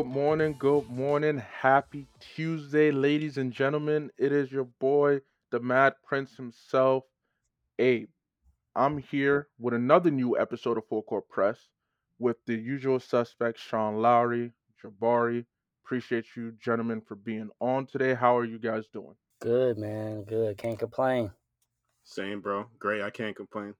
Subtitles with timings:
[0.00, 1.42] Good morning, good morning.
[1.60, 4.10] Happy Tuesday, ladies and gentlemen.
[4.16, 5.20] It is your boy,
[5.50, 7.04] the Mad Prince himself,
[7.78, 8.08] Abe.
[8.74, 11.68] I'm here with another new episode of Full Court Press
[12.18, 14.52] with the usual suspects, Sean Lowry,
[14.82, 15.44] Jabari.
[15.84, 18.14] Appreciate you, gentlemen, for being on today.
[18.14, 19.16] How are you guys doing?
[19.42, 20.22] Good, man.
[20.22, 20.56] Good.
[20.56, 21.30] Can't complain.
[22.04, 22.64] Same, bro.
[22.78, 23.02] Great.
[23.02, 23.74] I can't complain.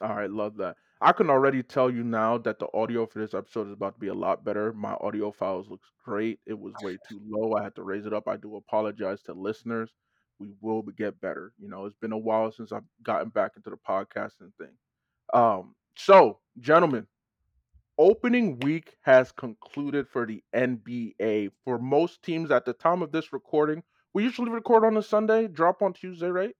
[0.00, 0.76] All right, love that.
[1.02, 4.00] I can already tell you now that the audio for this episode is about to
[4.00, 4.72] be a lot better.
[4.72, 6.40] My audio files looks great.
[6.46, 7.54] It was way too low.
[7.56, 8.28] I had to raise it up.
[8.28, 9.90] I do apologize to listeners.
[10.38, 11.52] We will get better.
[11.58, 14.76] You know, it's been a while since I've gotten back into the podcasting thing.
[15.34, 17.06] Um, so, gentlemen,
[17.98, 21.50] opening week has concluded for the NBA.
[21.64, 23.82] For most teams at the time of this recording,
[24.14, 26.54] we usually record on a Sunday, drop on Tuesday, right?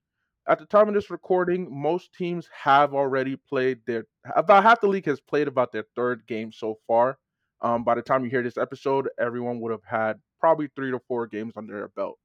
[0.49, 4.89] At the time of this recording, most teams have already played their about half the
[4.89, 7.19] league has played about their third game so far.
[7.61, 11.01] Um, by the time you hear this episode, everyone would have had probably three to
[11.07, 12.19] four games under their belt.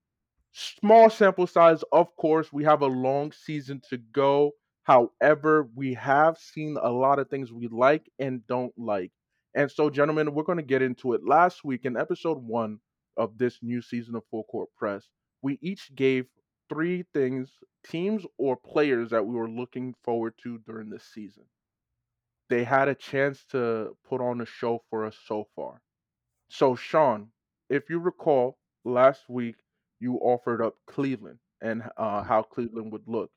[0.51, 2.51] Small sample size, of course.
[2.51, 4.53] We have a long season to go.
[4.83, 9.11] However, we have seen a lot of things we like and don't like.
[9.53, 11.21] And so, gentlemen, we're going to get into it.
[11.23, 12.79] Last week, in episode one
[13.17, 15.07] of this new season of Full Court Press,
[15.43, 16.25] we each gave
[16.69, 17.49] three things,
[17.85, 21.43] teams or players that we were looking forward to during this season.
[22.49, 25.81] They had a chance to put on a show for us so far.
[26.49, 27.29] So, Sean,
[27.69, 29.55] if you recall, last week
[29.99, 33.31] you offered up Cleveland and uh, how Cleveland would look.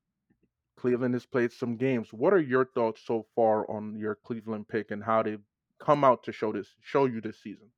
[0.76, 2.12] Cleveland has played some games.
[2.12, 5.42] What are your thoughts so far on your Cleveland pick and how they've
[5.78, 7.68] come out to show this show you this season?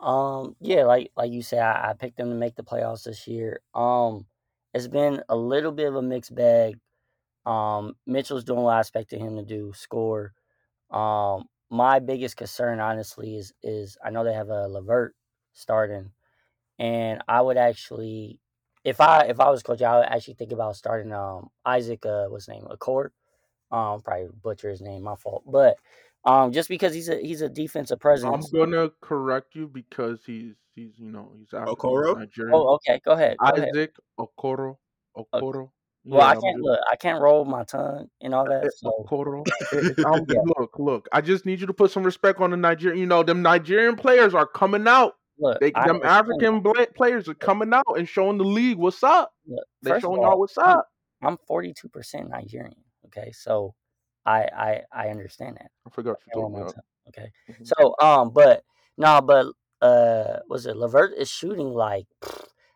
[0.00, 3.26] Um, yeah, like like you said, I, I picked them to make the playoffs this
[3.26, 3.60] year.
[3.74, 4.26] Um,
[4.78, 6.78] it's been a little bit of a mixed bag.
[7.46, 10.34] Um, Mitchell's doing what I expected him to do, score.
[10.90, 15.14] Um, my biggest concern, honestly, is is I know they have a LeVert
[15.54, 16.12] starting,
[16.78, 18.40] and I would actually,
[18.84, 22.26] if I if I was coach, I would actually think about starting um Isaac, uh,
[22.28, 23.10] what's his name, Okoro.
[23.70, 25.76] Um, probably butcher his name, my fault, but
[26.28, 28.46] um, just because he's a he's a defensive presence.
[28.52, 32.18] I'm gonna correct you because he's he's you know he's African Okoro?
[32.18, 32.54] Nigerian.
[32.54, 33.36] Oh, okay, go ahead.
[33.38, 33.68] Go ahead.
[33.74, 34.76] Isaac Okoro
[35.16, 35.70] Okoro.
[36.04, 36.80] Well, I I'm can't just- look.
[36.90, 38.64] I can't roll my tongue and all that.
[38.64, 39.44] Eh, So Okoro.
[40.06, 40.40] I'm- Yeah.
[40.58, 41.08] Look, look.
[41.12, 42.98] I just need you to put some respect on the Nigerian.
[42.98, 45.14] You know, them Nigerian players are coming out.
[45.38, 48.78] look, They, I them understand African bla- players are coming out and showing the league
[48.78, 49.32] what's up.
[49.46, 50.86] Look, They first of showing all, y'all what's up.
[51.22, 52.74] I'm 42 percent Nigerian.
[53.06, 53.74] Okay, so
[54.28, 55.70] I I I understand that.
[55.86, 56.74] I forgot you told me my that.
[56.74, 56.82] tongue.
[57.08, 57.66] Okay, Mhm.
[57.78, 58.64] so um, but
[58.96, 59.46] no, but
[59.80, 62.06] uh, was it Levert is shooting like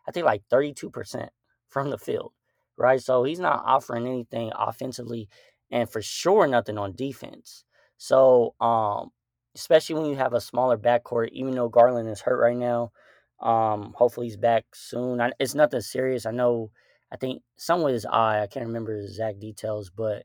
[0.07, 1.31] I think like 32 percent
[1.67, 2.33] from the field,
[2.77, 3.01] right?
[3.01, 5.29] So he's not offering anything offensively,
[5.71, 7.65] and for sure nothing on defense.
[7.97, 9.11] So um,
[9.55, 12.91] especially when you have a smaller backcourt, even though Garland is hurt right now.
[13.39, 15.19] Um, hopefully he's back soon.
[15.19, 16.25] I, it's nothing serious.
[16.25, 16.71] I know.
[17.11, 18.41] I think something with his eye.
[18.41, 20.23] I can't remember the exact details, but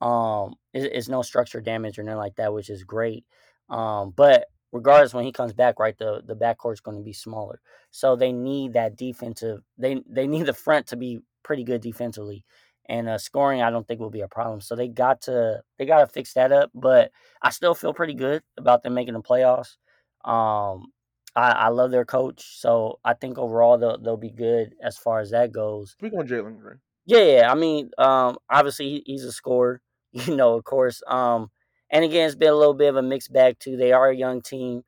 [0.00, 3.24] um, it, it's no structure damage or nothing like that, which is great.
[3.68, 7.60] Um, but regardless, when he comes back, right, the the backcourt's going to be smaller,
[7.90, 9.60] so they need that defensive.
[9.78, 12.44] They they need the front to be pretty good defensively,
[12.88, 14.60] and uh, scoring I don't think will be a problem.
[14.60, 16.70] So they got to they got to fix that up.
[16.74, 17.10] But
[17.42, 19.76] I still feel pretty good about them making the playoffs.
[20.24, 20.92] Um,
[21.34, 25.20] I, I love their coach, so I think overall they'll they'll be good as far
[25.20, 25.92] as that goes.
[25.92, 26.80] Speak on Jalen Green.
[27.04, 27.52] Yeah, yeah.
[27.52, 29.80] I mean, um, obviously he, he's a scorer,
[30.26, 31.02] you know, of course.
[31.06, 31.50] Um,
[31.90, 33.76] and again, it's been a little bit of a mixed bag too.
[33.76, 34.84] They are a young team,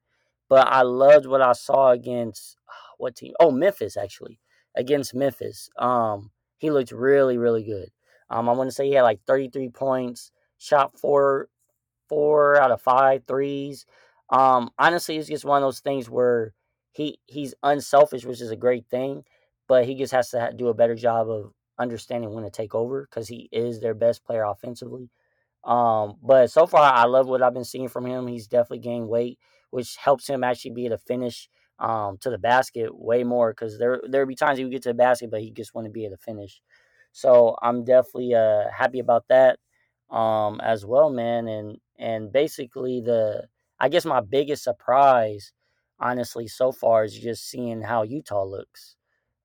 [0.49, 2.57] but I loved what I saw against
[2.99, 3.35] what team?
[3.41, 4.41] Oh, Memphis actually
[4.75, 5.71] against Memphis.
[5.79, 7.91] Um, he looked really, really good.
[8.31, 11.49] Um, I want to say he had like 33 points, shot four,
[12.09, 13.87] four out of five threes.
[14.31, 16.53] Um, honestly, it's just one of those things where
[16.93, 19.25] he he's unselfish, which is a great thing,
[19.69, 23.03] but he just has to do a better job of understanding when to take over
[23.09, 25.11] because he is their best player offensively.
[25.65, 28.27] Um, but so far, I love what I've been seeing from him.
[28.27, 29.39] He's definitely gained weight,
[29.71, 33.79] which helps him actually be able to finish um, to the basket way more because
[33.79, 35.91] there there be times he would get to the basket, but he just want to
[35.93, 36.61] be able to finish.
[37.13, 39.59] So I'm definitely uh, happy about that
[40.11, 41.49] um, as well, man.
[41.49, 43.47] And and basically the
[43.81, 45.53] I guess my biggest surprise,
[46.01, 48.97] honestly, so far is just seeing how Utah looks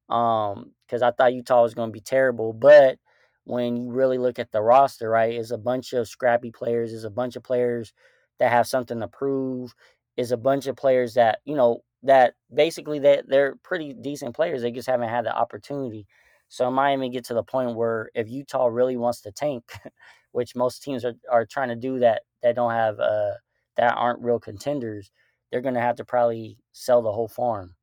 [0.10, 2.98] um because i thought utah was going to be terrible but
[3.46, 7.04] when you really look at the roster right is a bunch of scrappy players is
[7.04, 7.94] a bunch of players
[8.40, 9.74] that have something to prove
[10.18, 14.62] is a bunch of players that you know that basically they, they're pretty decent players
[14.62, 16.06] they just haven't had the opportunity
[16.50, 19.64] so even get to the point where if utah really wants to tank
[20.32, 23.32] which most teams are, are trying to do that that don't have uh
[23.76, 25.12] that aren't real contenders
[25.52, 27.76] they're gonna have to probably sell the whole farm,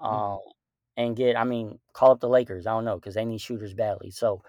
[0.00, 0.34] Mm.
[0.34, 0.40] um,
[0.96, 1.36] and get.
[1.36, 2.66] I mean, call up the Lakers.
[2.66, 4.10] I don't know because they need shooters badly.
[4.10, 4.42] So,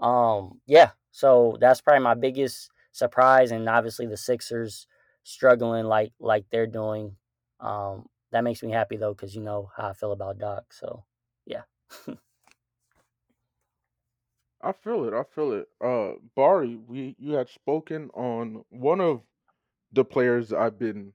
[0.00, 0.90] um, yeah.
[1.12, 4.86] So that's probably my biggest surprise, and obviously the Sixers
[5.24, 7.16] struggling like like they're doing.
[7.60, 10.72] Um, that makes me happy though because you know how I feel about Doc.
[10.72, 11.04] So,
[11.46, 11.62] yeah.
[14.62, 15.14] I feel it.
[15.14, 15.68] I feel it.
[15.80, 19.22] Uh, Bari, we you had spoken on one of
[19.92, 21.12] the players I've been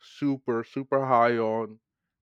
[0.00, 1.78] super super high on,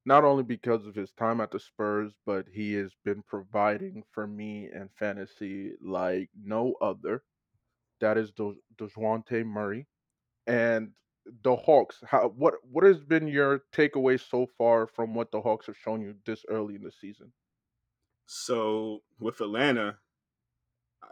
[0.09, 4.27] not only because of his time at the Spurs, but he has been providing for
[4.27, 7.23] me and fantasy like no other.
[8.01, 9.87] That is Dejounte Murray
[10.47, 10.93] and
[11.45, 12.03] the Hawks.
[12.07, 16.01] How what what has been your takeaway so far from what the Hawks have shown
[16.01, 17.31] you this early in the season?
[18.25, 19.99] So with Atlanta,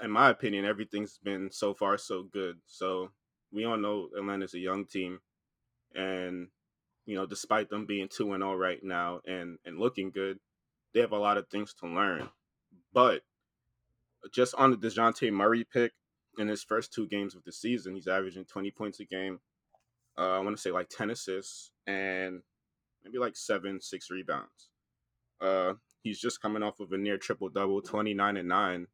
[0.00, 2.56] in my opinion, everything's been so far so good.
[2.64, 3.10] So
[3.52, 5.18] we all know Atlanta's a young team,
[5.94, 6.48] and
[7.06, 10.38] you know, despite them being two and zero right now and and looking good,
[10.92, 12.28] they have a lot of things to learn.
[12.92, 13.22] But
[14.32, 15.92] just on the Dejounte Murray pick
[16.38, 19.40] in his first two games of the season, he's averaging twenty points a game.
[20.18, 22.42] Uh, I want to say like ten assists and
[23.04, 24.70] maybe like seven, six rebounds.
[25.40, 28.86] Uh, he's just coming off of a near triple double, 29 and 9.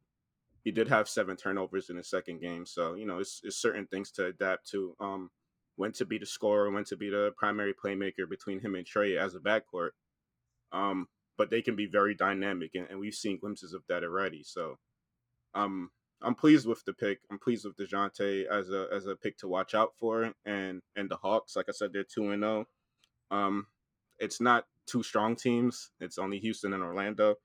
[0.63, 2.65] He did have seven turnovers in his second game.
[2.65, 4.95] So, you know, it's, it's certain things to adapt to.
[4.99, 5.29] Um,
[5.75, 9.17] when to be the scorer, when to be the primary playmaker between him and Trae
[9.17, 9.91] as a backcourt.
[10.71, 14.43] Um, but they can be very dynamic, and, and we've seen glimpses of that already.
[14.43, 14.77] So,
[15.55, 15.89] um,
[16.21, 17.19] I'm pleased with the pick.
[17.31, 21.09] I'm pleased with Dejounte as a as a pick to watch out for, and and
[21.09, 21.55] the Hawks.
[21.55, 22.65] Like I said, they're two and zero.
[23.31, 23.67] Um,
[24.19, 25.91] it's not two strong teams.
[25.99, 27.35] It's only Houston and Orlando,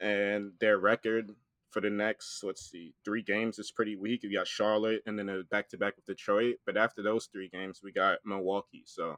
[0.00, 1.30] and their record
[1.70, 4.22] for the next let's see three games is pretty weak.
[4.22, 6.56] We got Charlotte and then a back to back with Detroit.
[6.66, 8.84] But after those three games, we got Milwaukee.
[8.86, 9.16] So,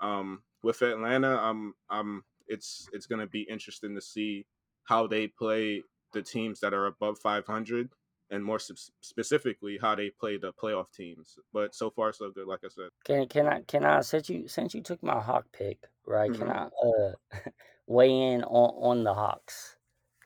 [0.00, 4.46] um, with Atlanta, um, um, it's it's gonna be interesting to see
[4.84, 5.82] how they play
[6.12, 7.90] the teams that are above 500
[8.30, 11.38] and more sp- specifically how they play the playoff teams.
[11.52, 12.90] But so far so good, like I said.
[13.04, 16.32] Can can I can I since you since you took my Hawk pick, right?
[16.32, 16.50] Can Mhm.
[16.50, 17.14] I uh
[17.86, 19.75] weigh in on on the Hawks,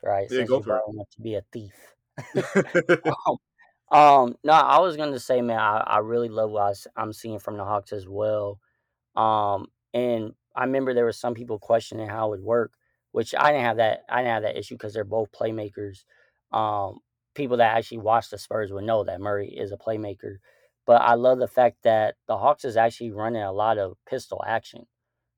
[0.02, 0.26] right?
[0.30, 1.06] Yeah, Since go for it.
[1.12, 1.74] to be a thief.
[3.04, 3.36] um,
[3.90, 7.38] um, no, I was gonna say, man, I, I really love what I, am seeing
[7.38, 8.60] from the Hawks as well.
[9.16, 12.72] Um, and I remember there were some people questioning how it would work,
[13.12, 14.04] which I didn't have that.
[14.08, 16.04] I didn't have that issue because they're both playmakers.
[16.52, 17.00] Um,
[17.34, 20.36] people that actually watch the Spurs would know that Murray is a playmaker.
[20.86, 24.42] But I love the fact that the Hawks is actually running a lot of pistol
[24.46, 24.86] action,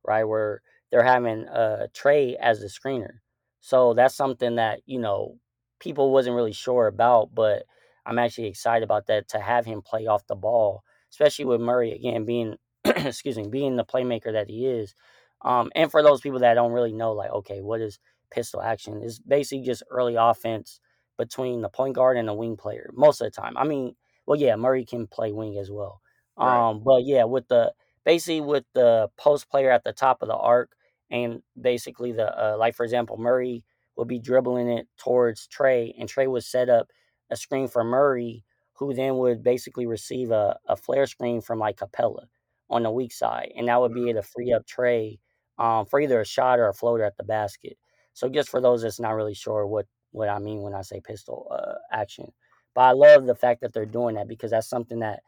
[0.06, 0.24] right?
[0.24, 3.18] Where they're having uh, Trae as the screener.
[3.62, 5.38] So that's something that you know
[5.80, 7.64] people wasn't really sure about, but
[8.04, 11.92] I'm actually excited about that to have him play off the ball, especially with Murray
[11.92, 14.94] again being excuse me, being the playmaker that he is.
[15.42, 17.98] Um, and for those people that don't really know, like, okay, what is
[18.30, 19.00] pistol action?
[19.02, 20.80] It's basically just early offense
[21.18, 23.56] between the point guard and the wing player most of the time.
[23.56, 23.94] I mean,
[24.26, 26.00] well, yeah, Murray can play wing as well.
[26.38, 26.70] Right.
[26.70, 27.72] Um, but yeah, with the
[28.04, 30.72] basically with the post player at the top of the arc,
[31.12, 33.64] and basically the uh, like for example, Murray
[33.96, 36.88] would be dribbling it towards Trae, and Trae would set up
[37.30, 41.76] a screen for Murray, who then would basically receive a, a flare screen from like
[41.76, 42.24] Capela
[42.70, 45.18] on the weak side, and that would be to free up Trae
[45.58, 47.76] um, for either a shot or a floater at the basket.
[48.14, 51.00] So just for those that's not really sure what what I mean when I say
[51.00, 52.32] pistol uh, action,
[52.74, 55.20] but I love the fact that they're doing that because that's something that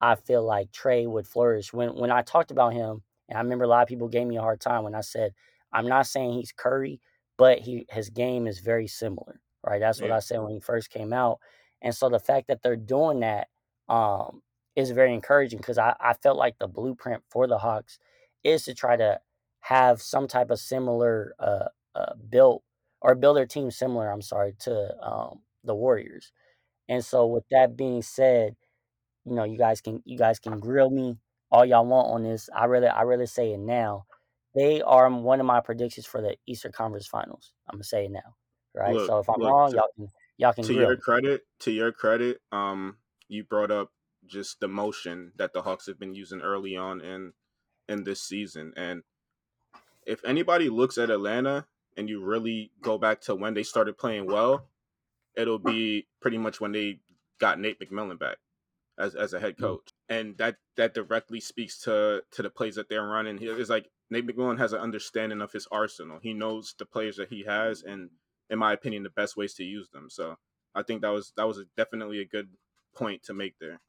[0.00, 1.72] I feel like Trae would flourish.
[1.72, 4.38] When when I talked about him, and I remember a lot of people gave me
[4.38, 5.34] a hard time when I said
[5.72, 7.00] I'm not saying he's Curry,
[7.38, 9.80] but he his game is very similar, right?
[9.80, 10.16] That's what Yeah.
[10.16, 11.40] I said when he first came out,
[11.82, 13.48] and so the fact that they're doing that
[13.88, 14.42] um,
[14.76, 17.98] is very encouraging because I, I felt like the blueprint for the Hawks
[18.44, 19.20] is to try to
[19.60, 22.62] have some type of similar uh, uh, built
[23.02, 24.10] or build their team similar.
[24.10, 26.32] I'm sorry to um, the Warriors,
[26.88, 28.56] and so with that being said
[29.26, 31.16] you know, you guys can you guys can grill me
[31.50, 32.48] all y'all want on this.
[32.54, 34.06] I really I really say it now.
[34.54, 37.52] They are one of my predictions for the Eastern Conference Finals.
[37.68, 38.36] I'm gonna say it now,
[38.74, 38.94] right?
[38.94, 40.88] Look, so if I'm look, wrong, to- y'all can y'all can to grill.
[40.88, 43.92] your credit, to your credit, um, you brought up
[44.26, 47.32] just the motion that the Hawks have been using early on in
[47.88, 49.02] in this season, and
[50.06, 51.66] if anybody looks at Atlanta
[51.96, 54.68] and you really go back to when they started playing well,
[55.36, 57.00] it'll be pretty much when they
[57.38, 58.38] got Nate McMillan back
[59.00, 59.76] as as a head Mm.
[59.76, 63.38] coach, and that that directly speaks to to the plays that they're running.
[63.38, 66.20] He- It's like Nate McMillan has an understanding of his arsenal.
[66.20, 68.10] He knows the players that he has, and
[68.50, 70.10] in my opinion, the best ways to use them.
[70.10, 70.36] So
[70.74, 72.56] I think that was that was a, definitely a good
[72.94, 73.80] point to make there.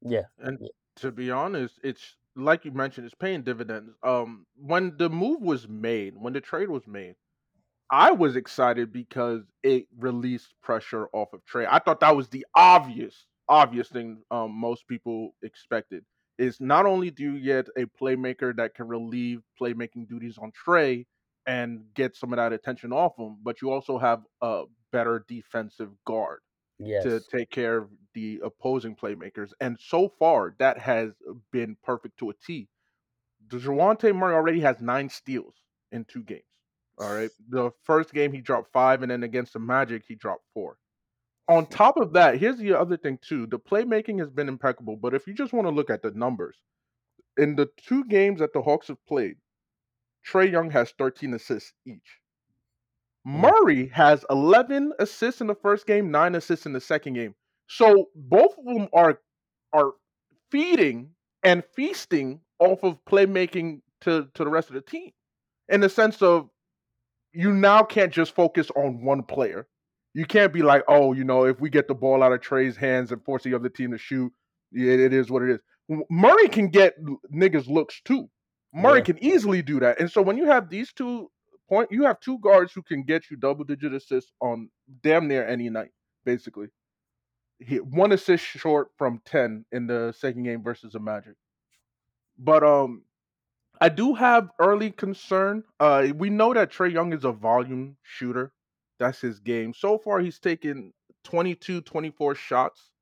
[0.00, 0.58] Yeah, And
[0.96, 3.94] to be honest, it's like you mentioned, it's paying dividends.
[4.02, 7.16] Um, when the move was made, when the trade was made,
[7.90, 11.68] I was excited because it released pressure off of Trae.
[11.70, 16.04] I thought that was the obvious, obvious thing um, most people expected.
[16.38, 21.06] Is not only do you get a playmaker that can relieve playmaking duties on Trae
[21.46, 25.90] and get some of that attention off him, but you also have a better defensive
[26.06, 26.40] guard
[27.00, 29.52] to take care of the opposing playmakers.
[29.60, 31.12] And so far, that has
[31.52, 32.68] been perfect to a T.
[33.48, 35.54] Dejounte Murray already has nine steals
[35.92, 36.42] in two games.
[36.98, 37.30] All right.
[37.48, 40.78] The first game he dropped five, and then against the Magic he dropped four.
[41.48, 43.46] On top of that, here's the other thing too.
[43.46, 46.56] The playmaking has been impeccable, but if you just want to look at the numbers,
[47.36, 49.36] in the two games that the Hawks have played,
[50.26, 52.20] Trae Young has 13 assists each.
[53.24, 57.34] Murray has 11 assists in the first game, nine assists in the second game.
[57.68, 59.20] So both of them are
[59.72, 59.92] are
[60.50, 61.10] feeding
[61.42, 65.10] and feasting off of playmaking to to the rest of the team,
[65.68, 66.50] in the sense of
[67.32, 69.66] you now can't just focus on one player.
[70.14, 72.76] You can't be like, oh, you know, if we get the ball out of Trae's
[72.76, 74.32] hands and force the other team to shoot,
[74.72, 75.60] it, it is what it is.
[76.10, 76.94] Murray can get
[77.34, 78.28] niggas looks too.
[78.74, 79.04] Murray Yeah.
[79.04, 80.00] can easily do that.
[80.00, 81.30] And so when you have these two
[81.68, 84.68] point, you have two guards who can get you double digit assists on
[85.02, 85.90] damn near any night,
[86.24, 86.68] basically.
[87.58, 91.34] He one assist short from ten in the second game versus the Magic.
[92.38, 93.02] But um
[93.80, 95.64] I do have early concern.
[95.80, 98.52] Uh, we know that Trae Young is a volume shooter.
[99.02, 99.74] That's his game.
[99.74, 100.94] So far, he's taken
[101.24, 102.92] 22, 24 shots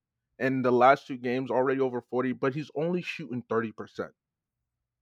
[0.40, 4.11] in the last two games, already over 40, but he's only shooting 30%.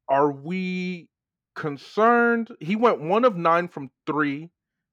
[0.08, 1.08] Are we
[1.54, 2.48] concerned?
[2.60, 4.50] He went one of nine from three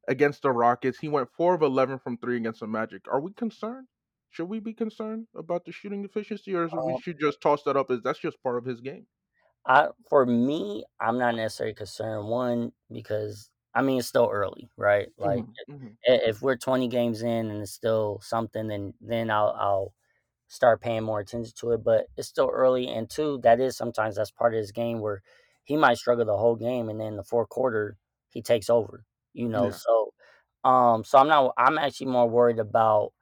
[0.07, 0.99] against the Rockets.
[0.99, 3.07] He went four of 11 from three against the Magic.
[3.09, 3.87] Are we concerned?
[4.29, 7.63] Should we be concerned about the shooting efficiency, or should we Um, should just toss
[7.63, 9.07] that up as that's just part of his game?
[9.65, 12.27] I for me, I'm not necessarily concerned.
[12.27, 15.09] One because I mean it's still early, right?
[15.19, 15.97] Like Mhm, mhm.
[16.03, 19.93] if we're 20 games in and it's still something, then then I'll I'll
[20.47, 21.83] start paying more attention to it.
[21.83, 25.23] But it's still early, and two, that is sometimes that's part of his game where
[25.63, 27.97] he might struggle the whole game, and then the fourth quarter
[28.29, 29.05] he takes over.
[29.33, 29.79] You know, Yeah.
[29.85, 30.13] so
[30.63, 31.53] um, so I'm not.
[31.57, 33.13] I'm actually more worried about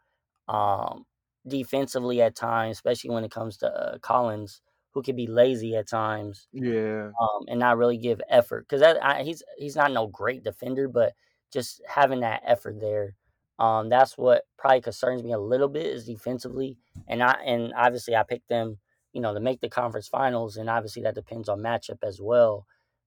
[0.47, 1.05] um
[1.47, 4.61] defensively at times, especially when it comes to uh, Collins,
[4.93, 7.13] who can be lazy at times Yeah.
[7.21, 10.87] um, and not really give effort because that I, he's he's not no great defender,
[10.87, 11.13] but
[11.51, 13.15] just having that effort there,
[13.59, 18.15] um, that's what probably concerns me a little bit is defensively, and I and obviously
[18.15, 18.79] I picked them,
[19.13, 22.65] you know, to make the conference finals, and obviously that depends on matchup as well.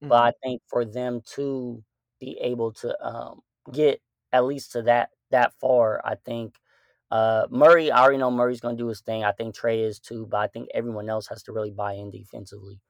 [0.09, 1.83] But I think for them to
[2.21, 4.01] be able to um, get
[4.33, 6.55] at least to that that far, I think.
[7.11, 9.25] Uh, Murray, I already know Murray's going to do his thing.
[9.25, 12.11] I think Trae is too, but I think everyone else has to really buy in
[12.11, 12.81] defensively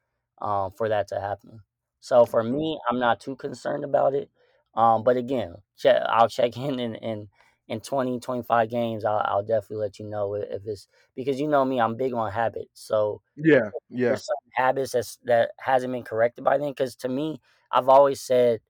[0.40, 1.60] um, for that to happen.
[2.00, 4.30] So for me, I'm not too concerned about it.
[4.74, 7.28] Um, but again, check, I'll check in in in,
[7.68, 9.04] in 20, 25 games.
[9.04, 12.30] I'll, I'll definitely let you know if it's because you know me, I'm big on
[12.32, 12.70] habits.
[12.74, 13.70] So Yeah.
[13.88, 14.16] Yeah.
[14.54, 16.70] habits that's, that hasn't been corrected by then.
[16.70, 18.60] Because to me, I've always said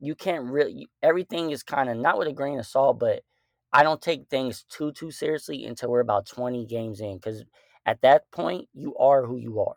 [0.00, 3.22] you can't really everything is kind of not with a grain of salt, but
[3.72, 7.16] I don't take things too too seriously until we're about 20 games in.
[7.16, 7.44] Because
[7.86, 9.76] at that point, you are who you are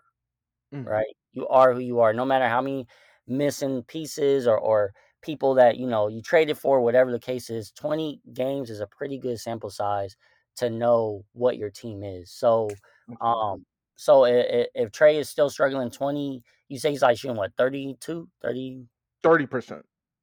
[0.71, 0.85] Mhm.
[0.85, 1.15] right?
[1.33, 2.87] You are who you are, no matter how many
[3.27, 7.71] missing pieces or, or people that you know you traded for, whatever the case is.
[7.71, 10.15] Twenty games is a pretty good sample size
[10.57, 12.31] to know what your team is.
[12.31, 12.79] So,
[13.21, 17.55] um, so if, if Trae is still struggling twenty, you say he's like shooting what
[17.57, 18.87] 32, 30
[19.23, 19.45] Thirty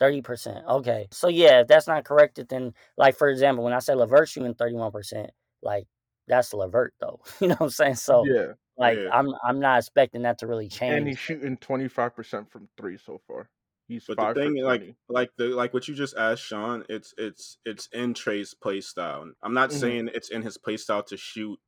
[0.03, 0.11] percent.
[0.11, 0.67] Thirty percent.
[0.67, 1.09] Okay.
[1.11, 4.55] So yeah, if that's not corrected, then like for example, when I say Levert shooting
[4.55, 5.31] thirty one percent,
[5.63, 5.87] like
[6.29, 7.21] that's Levert though.
[7.41, 7.95] You know what I'm saying?
[7.97, 8.53] So Yeah.
[8.77, 9.11] like Yeah.
[9.13, 10.99] I'm I'm not expecting that to really change.
[10.99, 13.49] And he's shooting twenty five percent from three so far.
[13.89, 16.85] He's But the five for thing, like, like the like what you just asked, Sean,
[16.89, 19.33] it's it's it's in Trae's play style.
[19.43, 19.79] I'm not Mhm.
[19.81, 21.59] saying it's in his play style to shoot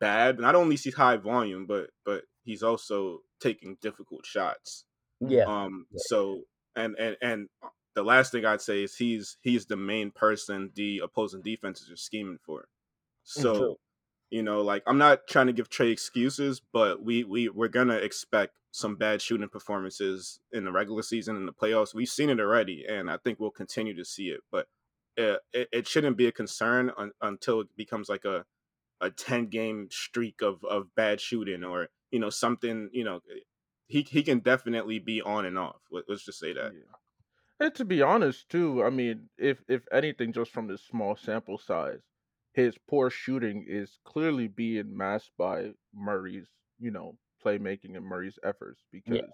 [0.00, 0.38] bad.
[0.38, 4.84] Not only is he high volume, but but he's also taking difficult shots.
[5.20, 5.44] Yeah.
[5.46, 5.86] Um.
[5.90, 5.98] Yeah.
[6.06, 6.42] So
[6.76, 7.48] and and and
[7.94, 11.96] the last thing I'd say is he's he's the main person the opposing defenses are
[11.96, 12.68] scheming for.
[13.28, 13.42] True.
[13.42, 13.78] So
[14.30, 17.96] you know, like I'm not trying to give Trae excuses, but we we we're gonna
[17.96, 21.94] expect some bad shooting performances in the regular season in the playoffs.
[21.94, 24.40] We've seen it already, and I think we'll continue to see it.
[24.52, 24.66] But
[25.18, 28.44] uh, it, it shouldn't be a concern un, until it becomes like a
[29.00, 32.90] a ten game streak of of bad shooting, or you know something.
[32.92, 33.20] You know,
[33.88, 35.82] he he can definitely be on and off.
[35.90, 36.74] Let, let's just say that.
[36.74, 36.94] Yeah.
[37.60, 41.58] And to be honest, too, I mean, if if anything, just from this small sample
[41.58, 42.02] size,
[42.52, 48.84] his poor shooting is clearly being masked by Murray's, you know, playmaking and Murray's efforts
[48.92, 49.32] because Yeah.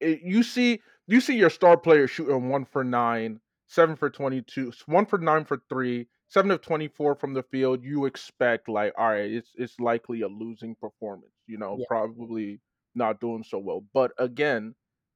[0.00, 4.42] it, you see you see your star player shooting one for nine, seven for twenty
[4.42, 7.84] two, one for nine for three, seven of twenty four from the field.
[7.84, 11.34] You expect like, all right, it's it's likely a losing performance.
[11.46, 11.86] You know, Yeah.
[11.86, 12.60] probably
[12.94, 13.84] not doing so well.
[13.94, 14.74] But again,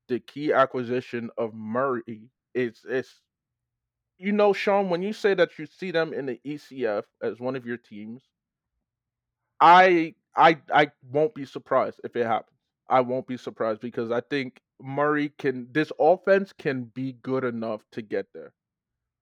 [0.09, 3.23] the key acquisition of Murray is it's
[4.19, 7.57] you know, Sean, when you say that you see them in the ECF as one
[7.57, 8.31] of your teams,
[9.61, 12.59] I I I won't be surprised if it happens.
[12.89, 17.83] I won't be surprised because I think Murray can this offense can be good enough
[17.93, 18.55] to get there.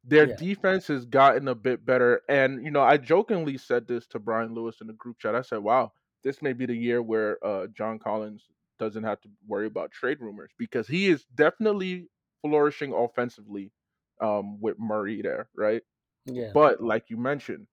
[0.05, 0.29] Their Yeah.
[0.29, 2.23] defense has gotten a bit better.
[2.29, 5.35] And, you know, I jokingly said this to Brian Lewis in the group chat.
[5.35, 5.93] I said, wow,
[6.23, 8.45] this may be the year where uh, John Collins
[8.79, 12.09] doesn't have to worry about trade rumors because he is definitely
[12.43, 13.73] flourishing offensively
[14.21, 15.83] um, with Murray there, right?
[16.27, 16.51] Yeah.
[16.53, 17.67] But like you mentioned,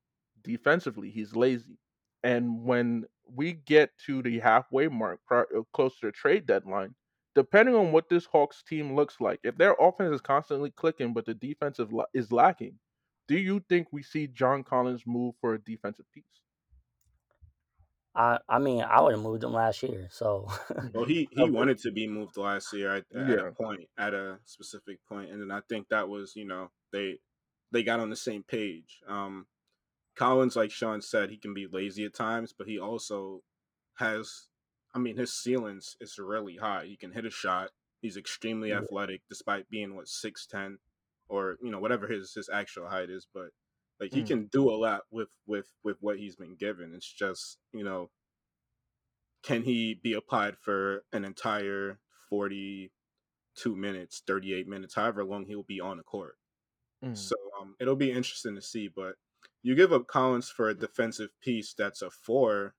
[0.43, 1.77] defensively, he's lazy.
[2.23, 6.95] And when we get to the halfway mark, uh, close to the trade deadline,
[7.35, 11.25] depending on what this Hawks team looks like, if their offense is constantly clicking but
[11.25, 12.77] the defensive is lacking,
[13.27, 16.23] do you think we see John Collins move for a defensive piece?
[18.15, 20.09] I I mean, I would have moved him last year.
[20.11, 20.47] So
[20.93, 21.51] Well, he he Okay.
[21.51, 23.39] wanted to be moved last year at, at Yeah.
[23.39, 27.19] a point, at a specific point, and then I think that was you know they
[27.71, 29.01] they got on the same page.
[29.07, 29.47] Um,
[30.15, 33.43] Collins, like Sean said, he can be lazy at times, but he also
[33.97, 34.49] has,
[34.93, 36.85] I mean, his ceilings is really high.
[36.85, 37.71] He can hit a shot.
[38.01, 38.73] He's extremely Yeah.
[38.73, 40.79] athletic, despite being what six ten,
[41.29, 43.27] or you know whatever his his actual height is.
[43.33, 43.51] But
[43.99, 44.25] like he Mm.
[44.25, 46.93] can do a lot with with with what he's been given.
[46.93, 48.11] It's just you know
[49.43, 55.79] can he be applied for an entire 42 minutes 38 minutes however long he'll be
[55.79, 56.35] on the court
[57.03, 57.13] Mm.
[57.13, 59.15] so um, it'll be interesting to see but
[59.63, 62.75] you give up collins for a defensive piece that's a four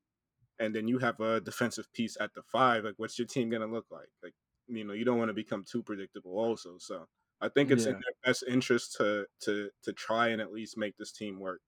[0.59, 3.63] and then you have a defensive piece at the five like what's your team going
[3.63, 4.35] to look like like
[4.69, 7.07] you know you don't want to become too predictable also so
[7.41, 10.97] i think it's in their best interest to to to try and at least make
[10.99, 11.61] this team work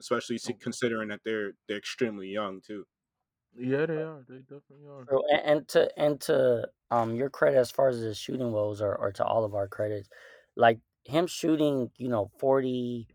[0.00, 0.56] especially Okay.
[0.60, 2.86] considering that they're they're extremely young too
[3.54, 4.24] Yeah, they are.
[4.28, 5.10] They definitely are.
[5.10, 8.80] So, and, and to and to um your credit as far as the shooting woes
[8.80, 10.08] or, or to all of our credits,
[10.56, 13.08] like him shooting, you know, 40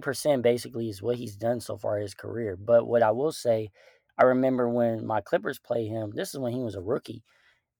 [0.00, 2.56] percent basically is what he's done so far in his career.
[2.56, 3.70] But what I will say,
[4.18, 7.22] I remember when my Clippers played him, this is when he was a rookie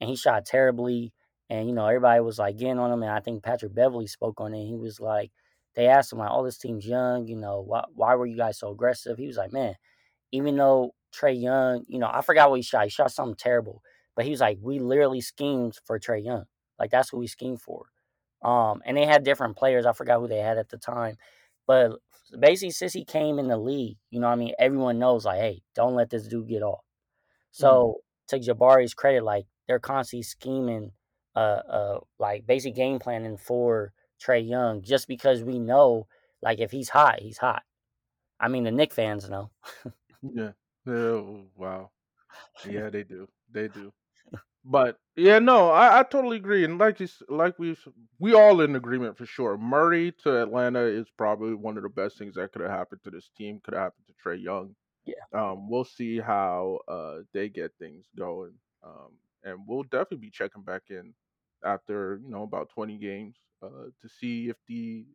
[0.01, 1.15] and he shot terribly.
[1.51, 4.41] And you know, everybody was like getting on him, and I think Patrick Beverley spoke
[4.41, 4.67] on it.
[4.67, 5.31] He was like,
[5.75, 7.27] they asked him like, "Oh, this team's young.
[7.27, 9.75] You know, why why were you guys so aggressive?" He was like, "Man,
[10.33, 12.85] even though Trae Young, you know, I forgot what he shot.
[12.85, 13.83] He shot something terrible,
[14.17, 16.45] but he was like, we literally schemed for Trae Young.
[16.79, 17.87] Like that's who we schemed for.
[18.43, 19.87] Um, and they had different players.
[19.87, 21.17] I forgot who they had at the time,
[21.67, 21.93] but
[22.39, 25.41] basically since he came in the league, you know, what I mean, everyone knows like,
[25.41, 26.85] hey, don't let this dude get off.
[27.53, 30.91] So to Jabari's credit, like they're constantly scheming,
[31.37, 33.93] uh, uh, like basic game planning for
[34.25, 36.07] Trae Young, just because we know,
[36.43, 37.63] like if he's hot, he's hot.
[38.41, 39.51] I mean, the Knick fans know.
[40.23, 40.53] Yeah.
[40.87, 41.91] Oh, wow.
[42.69, 43.29] Yeah, they do.
[43.51, 43.93] They do.
[44.67, 46.65] But yeah, no, I, I totally agree.
[46.65, 47.77] And like you, like we,
[48.19, 49.59] we all in agreement for sure.
[49.59, 53.11] Murray to Atlanta is probably one of the best things that could have happened to
[53.11, 53.61] this team.
[53.63, 54.75] Could have happened to Trae Young.
[55.05, 55.17] Yeah.
[55.39, 58.55] Um, we'll see how uh they get things going.
[58.83, 61.13] Um, and we'll definitely be checking back in
[61.65, 65.07] after you know about twenty games uh to see if the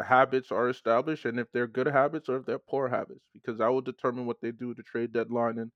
[0.00, 3.68] habits are established and if they're good habits or if they're poor habits because that
[3.68, 5.72] will determine what they do at the trade deadline and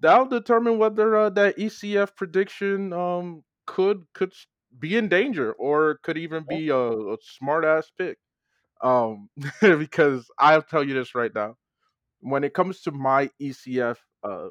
[0.00, 4.32] that'll determine whether uh, that ECF prediction um could could
[4.78, 8.18] be in danger or could even be a, a smart ass pick.
[8.82, 9.28] Um,
[9.60, 11.56] because I'll tell you this right now,
[12.20, 14.48] when it comes to my ECF uh,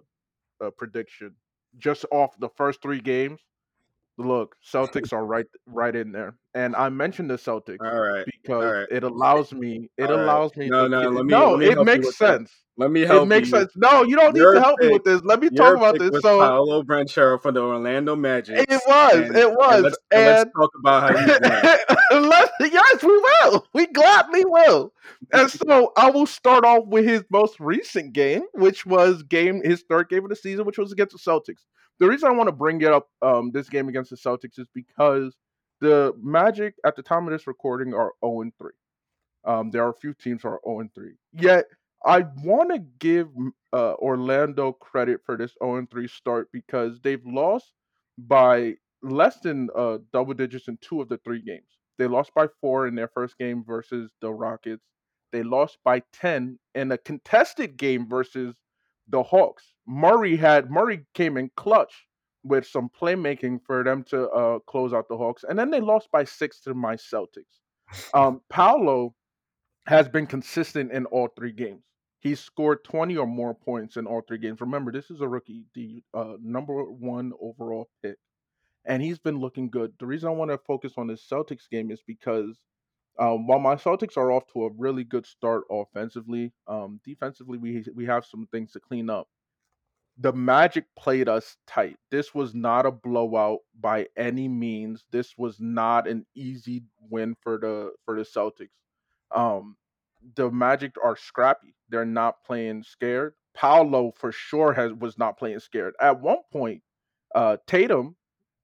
[0.63, 1.35] uh prediction,
[1.77, 3.41] just off the first three games,
[4.17, 8.63] look, Celtics are right right in there, and I mentioned the Celtics all right because
[8.63, 10.23] right it allows me it All right.
[10.23, 11.01] allows me No, to no.
[11.09, 12.37] Let me no, let me it makes with that.
[12.37, 12.51] sense.
[12.75, 13.23] Let me help.
[13.23, 13.59] It makes you.
[13.59, 13.71] sense.
[13.75, 15.21] No, you don't need to help me with this.
[15.23, 16.09] Let me talk about this.
[16.21, 20.25] So Paolo Banchero from the Orlando Magic, it was, and it and was, let's and
[20.25, 21.77] let's talk about how.
[22.11, 23.65] Let's, yes, we will.
[23.73, 24.93] We gladly will.
[25.31, 29.83] And so I will start off with his most recent game, which was game his
[29.89, 31.61] third game of the season, which was against the Celtics.
[31.99, 34.67] The reason I want to bring it up um, this game against the Celtics is
[34.75, 35.35] because
[35.83, 38.71] the Magic at the time of this recording are 0 and 3.
[39.43, 41.11] Um, there are a few teams who are 0 and 3.
[41.33, 41.65] Yet
[42.05, 43.27] I want to give
[43.73, 47.73] uh, Orlando credit for this 0 and 3 start because they've lost
[48.17, 51.67] by less than uh, double digits in two of the three games.
[51.97, 54.85] They lost by four in their first game versus the Rockets.
[55.33, 58.55] They lost by 10 in a contested game versus
[59.09, 59.73] the Hawks.
[59.85, 62.07] Murray had Murray came in clutch
[62.43, 66.09] with some playmaking for them to uh, close out the Hawks, and then they lost
[66.11, 67.59] by six to my Celtics.
[68.13, 69.13] Um, Paolo
[69.87, 71.83] has been consistent in all three games.
[72.19, 74.61] He's scored 20 or more points in all three games.
[74.61, 78.17] Remember, this is a rookie, the uh, number one overall pick,
[78.85, 79.93] and he's been looking good.
[79.99, 82.57] The reason I want to focus on this Celtics game is because
[83.19, 87.83] um, while my Celtics are off to a really good start offensively, um, defensively we
[87.93, 89.27] we have some things to clean up
[90.17, 91.97] the Magic played us tight.
[92.11, 95.05] This was not a blowout by any means.
[95.11, 98.69] This was not an easy win for the for the Celtics.
[99.31, 99.75] Um,
[100.35, 101.75] the Magic are scrappy.
[101.89, 103.33] They're not playing scared.
[103.55, 105.93] Paolo for sure has was not playing scared.
[105.99, 106.81] At one point,
[107.33, 108.15] uh, Tatum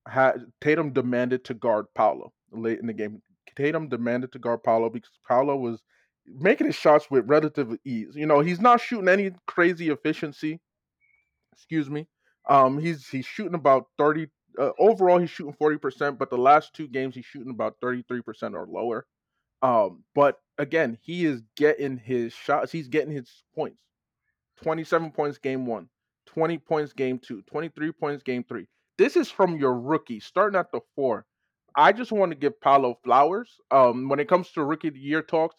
[0.07, 3.21] had Tatum demanded to guard Paolo late in the game.
[3.55, 5.81] Tatum demanded to guard Paolo because Paolo was
[6.25, 8.15] making his shots with relative ease.
[8.15, 10.59] You know, he's not shooting any crazy efficiency
[11.59, 12.07] excuse me.
[12.47, 14.27] Um, he's he's shooting about thirty.
[14.57, 18.03] Uh, overall, he's shooting forty percent, but the last two games he's shooting about thirty
[18.07, 19.05] three percent or lower.
[19.61, 22.71] Um, but again, he is getting his shots.
[22.71, 23.77] He's getting his points.
[24.61, 25.89] Twenty seven points game one,
[26.27, 28.67] 20 points game two, 23 points game three.
[28.97, 31.25] This is from your rookie starting at the four.
[31.75, 33.55] I just want to give Paolo flowers.
[33.71, 35.55] Um, when it comes to rookie of the year talks,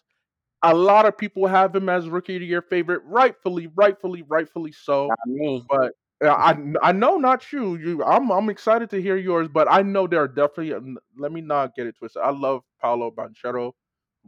[0.63, 4.71] a lot of people have him as rookie of the year favorite, rightfully, rightfully, rightfully
[4.71, 5.07] so.
[5.07, 5.65] Not me.
[5.69, 5.93] But
[6.23, 7.75] uh, I I know not you.
[7.77, 10.73] You I'm I'm excited to hear yours, but I know there are definitely.
[10.73, 12.21] Um, let me not get it twisted.
[12.21, 13.71] I love Paolo Banchero,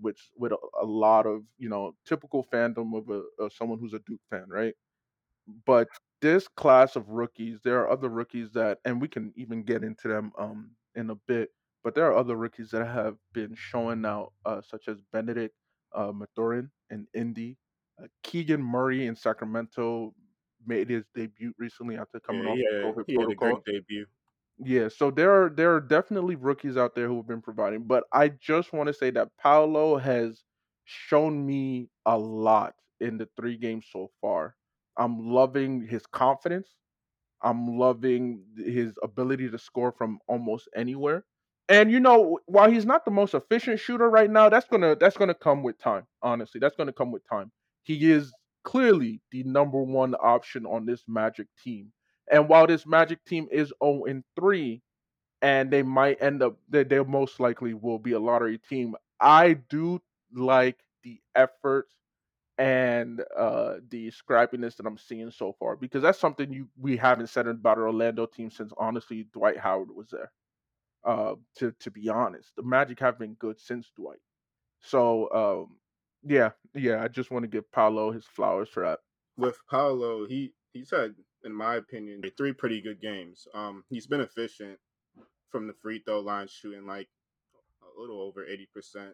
[0.02, 3.94] which with a, a lot of you know typical fandom of a of someone who's
[3.94, 4.74] a Duke fan, right?
[5.66, 5.90] But
[6.22, 10.08] this class of rookies, there are other rookies that, and we can even get into
[10.08, 11.50] them um in a bit.
[11.84, 15.54] But there are other rookies that have been showing out, uh, such as Bennedict
[15.96, 17.58] uh, Mathurin in Indy,
[18.02, 20.16] uh, Keegan Murray in Sacramento
[20.66, 23.36] made his debut recently after coming Yeah, off had COVID he had a protocol.
[23.36, 24.08] great debut.
[24.58, 28.06] Yeah, so there are there are definitely rookies out there who have been providing, but
[28.14, 30.44] I just want to say that Paolo has
[30.86, 34.56] shown me a lot in the three games so far.
[34.98, 36.78] I'm loving his confidence.
[37.42, 41.26] I'm loving his ability to score from almost anywhere.
[41.70, 45.18] And you know, while he's not the most efficient shooter right now, that's gonna that's
[45.18, 46.06] gonna come with time.
[46.22, 47.52] Honestly, that's gonna come with time.
[47.84, 51.92] He is clearly the number one option on this Magic team.
[52.32, 54.82] And while this Magic team is 0 and 3,
[55.42, 59.54] and they might end up they, they most likely will be a lottery team, I
[59.54, 60.02] do
[60.34, 61.88] like the effort
[62.60, 67.30] and uh the scrappiness that I'm seeing so far because that's something you we haven't
[67.30, 70.32] said about our Orlando team since honestly Dwight Howard was there.
[71.06, 74.20] Uh, to to be honest, the Magic have been good since Dwight.
[74.80, 75.78] So um,
[76.24, 79.00] yeah, yeah, I just want to give Paolo his flowers for that.
[79.38, 83.48] With Paolo, he he's had, in my opinion, three pretty good games.
[83.54, 84.80] Um, he's been efficient
[85.50, 87.10] from the free throw line, shooting like
[87.82, 89.14] a little over eighty percent.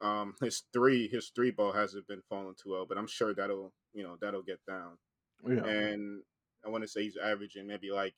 [0.00, 3.72] Um, his three his three ball hasn't been falling too well, but I'm sure that'll
[3.94, 4.98] you know that'll get down.
[5.46, 6.22] Yeah, And
[6.64, 8.14] I want to say he's averaging maybe like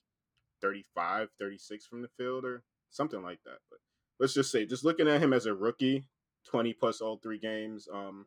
[0.62, 2.62] 35, 36 from the field or
[2.96, 3.58] something like that.
[3.70, 3.78] But
[4.18, 6.06] let's just say, just looking at him as a rookie,
[6.48, 8.26] 20 plus all three games um,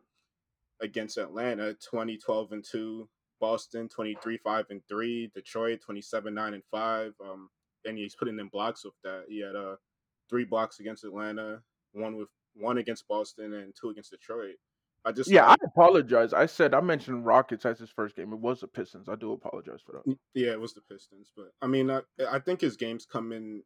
[0.82, 3.10] against Atlanta, 20, 12, and 2.
[3.42, 5.32] Boston, 23, 5, and 3.
[5.34, 7.14] Detroit, 27, 9, and 5.
[7.24, 7.50] Um,
[7.86, 9.24] and he's putting in blocks with that.
[9.30, 9.76] He had uh,
[10.30, 11.62] three blocks against Atlanta,
[11.94, 14.56] one with one against Boston, and two against Detroit.
[15.06, 15.48] I just yeah.
[15.48, 16.34] I apologize.
[16.34, 18.34] I said I mentioned Rockets as his first game.
[18.34, 19.08] It was the Pistons.
[19.08, 20.18] I do apologize for that.
[20.34, 21.32] yeah, it was the Pistons.
[21.36, 23.64] But I mean, I, I think his games come in.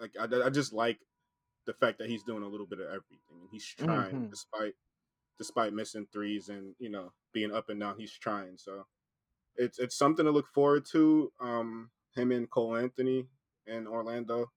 [0.00, 0.98] Like, I, I just like
[1.66, 4.74] the fact that he's doing a little bit of everything and he's trying hmm despite
[5.38, 8.86] despite missing threes and you know being up and down he's trying so
[9.56, 13.26] it's it's something to look forward to um him and Cole Anthony
[13.66, 14.50] and Orlando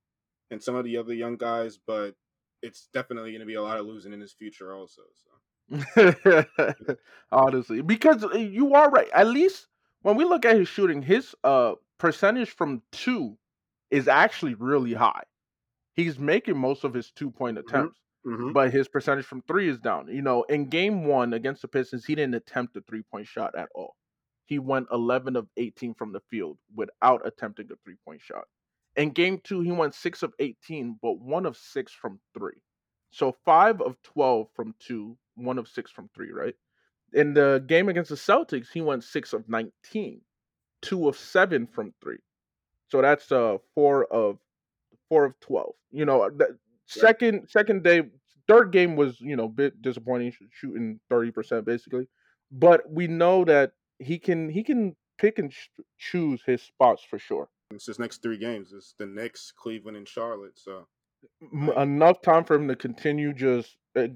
[0.52, 2.16] and some of the other young guys but
[2.62, 5.32] it's definitely going to be a lot of losing in his future also so
[7.32, 9.10] Honestly, because uh, you are right.
[9.14, 9.68] At least
[10.02, 13.38] when we look at his shooting, his uh percentage from two
[13.92, 15.24] is actually really high.
[16.00, 19.68] He's making most of his two point hmm attempts, hmm but his percentage from three
[19.68, 20.08] is down.
[20.08, 23.54] You know, in game one against the Pistons, he didn't attempt a three point shot
[23.58, 23.98] at all.
[24.46, 28.46] He went 11 of 18 from the field without attempting a three point shot.
[28.96, 32.62] In game two, he went 6 of 18, but 1 of 6 from three.
[33.12, 36.56] So 5 of 12 from two, 1 of 6 from three, right?
[37.14, 40.22] In the game against the Celtics, he went 6 of 19,
[40.82, 42.20] 2 of 7 from three.
[42.90, 44.40] So that's uh 4 of
[45.10, 45.74] four of twelve.
[45.92, 48.04] You know, that right second second day,
[48.48, 52.08] third game was you know bit disappointing, shooting thirty percent basically.
[52.52, 57.20] But we know that he can he can pick and ch- choose his spots for
[57.20, 57.50] sure.
[57.72, 58.74] It's his next three games.
[58.74, 60.58] It's the Knicks, Cleveland, and Charlotte.
[60.58, 60.88] So
[61.78, 63.34] enough time for him to continue.
[63.34, 64.08] Just uh,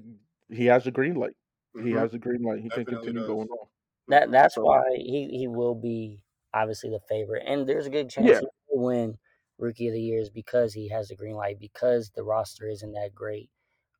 [0.48, 1.36] he has a green light.
[1.74, 1.98] He Mhm.
[1.98, 2.60] has a green light.
[2.60, 3.28] He can continue does.
[3.28, 3.68] going on.
[4.08, 4.32] That Mhm.
[4.32, 8.40] that's why he he will be obviously the favorite, and there's a good chance yeah,
[8.40, 9.18] he will win
[9.58, 12.92] Rookie of the Year is because he has the green light because the roster isn't
[12.92, 13.50] that great.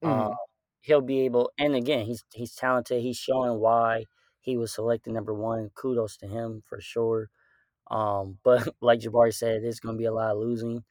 [0.04, 0.36] Um, mhm,
[0.80, 3.02] he'll be able, and again, he's he's talented.
[3.02, 4.06] He's showing why
[4.40, 5.70] he was selected number one.
[5.74, 7.30] Kudos to him for sure.
[7.90, 10.84] Um, but like Jabari said, it's going to be a lot of losing.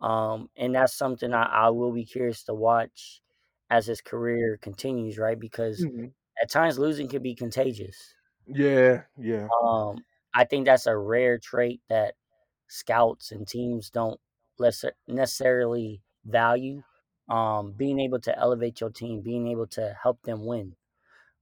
[0.00, 3.22] Um, and that's something I, I will be curious to watch
[3.70, 5.38] as his career continues, right?
[5.38, 6.12] Because mhm.
[6.42, 8.14] at times losing can be contagious.
[8.46, 9.50] yeah, yeah.
[9.62, 12.14] Um, I think that's a rare trait that
[12.68, 14.20] scouts and teams don't
[15.08, 16.82] necessarily value.
[17.28, 20.76] Um, being able to elevate your team, being able to help them win.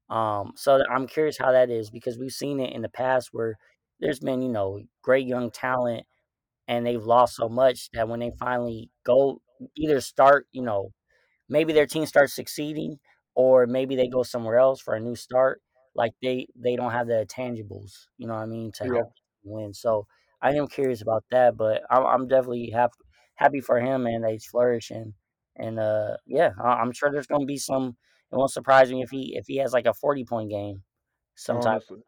[0.09, 3.59] Um, so I'm curious how that is because we've seen it in the past where
[4.01, 6.07] there's been, you know, great young talent
[6.69, 9.43] and they've lost so much that when they finally go
[9.77, 10.93] either start, you know,
[11.49, 12.99] maybe their team starts succeeding
[13.35, 15.63] or maybe they go somewhere else for a new start
[15.95, 18.91] like they they don't have the tangibles you know what i mean to Yeah.
[18.93, 19.09] help
[19.45, 20.07] win so
[20.43, 22.95] i am curious about that but i'm, I'm definitely happy
[23.37, 25.15] happy for him and that he's flourishing
[25.57, 27.97] and uh yeah I- i'm sure there's gonna be some
[28.33, 30.83] it won't surprise me if he if he has like a 40 point game
[31.37, 32.03] sometime Honestly.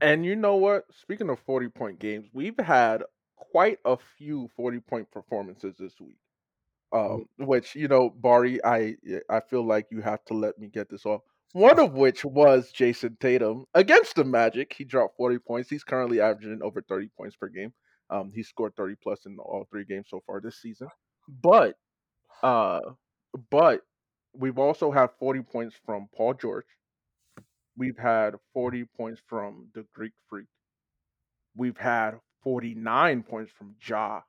[0.00, 0.92] And you know what?
[0.94, 3.04] Speaking of 40 point games, we've had
[3.36, 6.18] quite a few 40 point performances this week.
[6.92, 8.96] Um, which, you know, Bari, I
[9.30, 11.22] I feel like you have to let me get this off.
[11.52, 14.72] One of which was Jayson Tatum against the Magic.
[14.72, 15.68] He dropped 40 points.
[15.68, 17.72] He's currently averaging over 30 points per game.
[18.08, 20.88] Um, he scored 30 plus in all three games so far this season.
[21.42, 21.76] But
[22.42, 22.80] uh
[23.50, 23.82] but
[24.32, 26.66] we've also had 40 points from Paul George.
[27.76, 30.46] We've had 40 points from the Greek Freak.
[31.56, 34.22] We've had 49 points from Ja.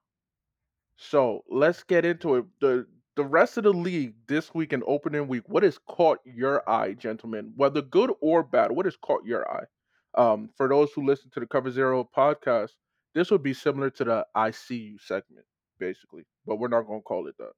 [0.97, 2.45] So let's get into it.
[2.59, 2.87] The
[3.21, 6.93] the rest of the league this week and opening week, what has caught your eye,
[6.93, 7.53] gentlemen?
[7.55, 9.65] Whether good or bad, what has caught your eye?
[10.15, 12.71] Um, for those who listen to the Cover Zero podcast,
[13.13, 15.45] this would be similar to the I see you segment,
[15.79, 16.23] basically.
[16.45, 17.51] But we're not gonna call it that.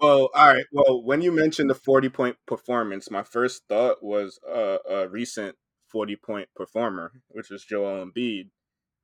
[0.00, 0.64] Well, all right.
[0.72, 5.56] Well, when you mentioned the 40 point performance, my first thought was uh, a recent
[5.90, 8.50] 40 point performer, which was Joel Embiid,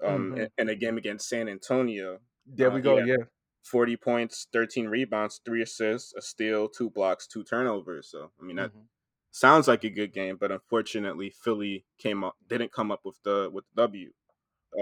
[0.03, 0.39] um, Mhm.
[0.39, 2.21] in, in a game against San Antonio.
[2.47, 3.25] There Uh, we he go, yeah.
[3.65, 8.11] 40 points, 13 rebounds, three assists, a steal, two blocks, two turnovers.
[8.11, 8.89] So, I mean, that Mhm.
[9.31, 13.51] sounds like a good game, but unfortunately, Philly came up didn't come up with the
[13.53, 14.13] with the W.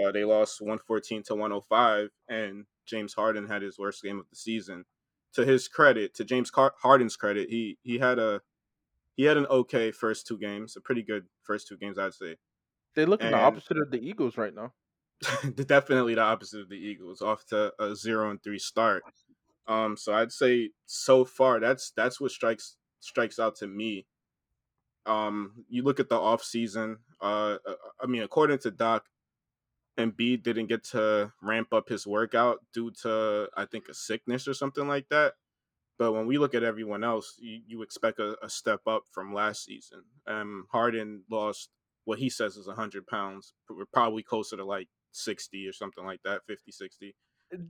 [0.03, 4.35] Uh, they lost 114 to 105, and James Harden had his worst game of the
[4.35, 4.85] season.
[5.33, 8.41] To his credit, to James Car- Harden's credit, he he had a
[9.15, 12.37] he had an okay first two games, a pretty good first two games, I'd say.
[12.95, 14.73] They're looking the opposite of the Eagles right now.
[15.67, 19.03] definitely the opposite of the Eagles, off to a zero and three start.
[19.67, 24.05] Um, so I'd say so far that's that's what strikes strikes out to me.
[25.05, 26.99] Um, you look at the off season.
[27.21, 29.05] Uh, uh, I mean, according to Doc,
[29.97, 34.53] Embiid didn't get to ramp up his workout due to I think a sickness or
[34.53, 35.33] something like that.
[35.99, 39.33] But when we look at everyone else, you, you expect a, a step up from
[39.33, 40.03] last season.
[40.25, 41.69] Um, Harden lost
[42.05, 43.53] what he says is 100 pounds.
[43.93, 47.15] Probably closer to like 60 or something like that, 50, 60.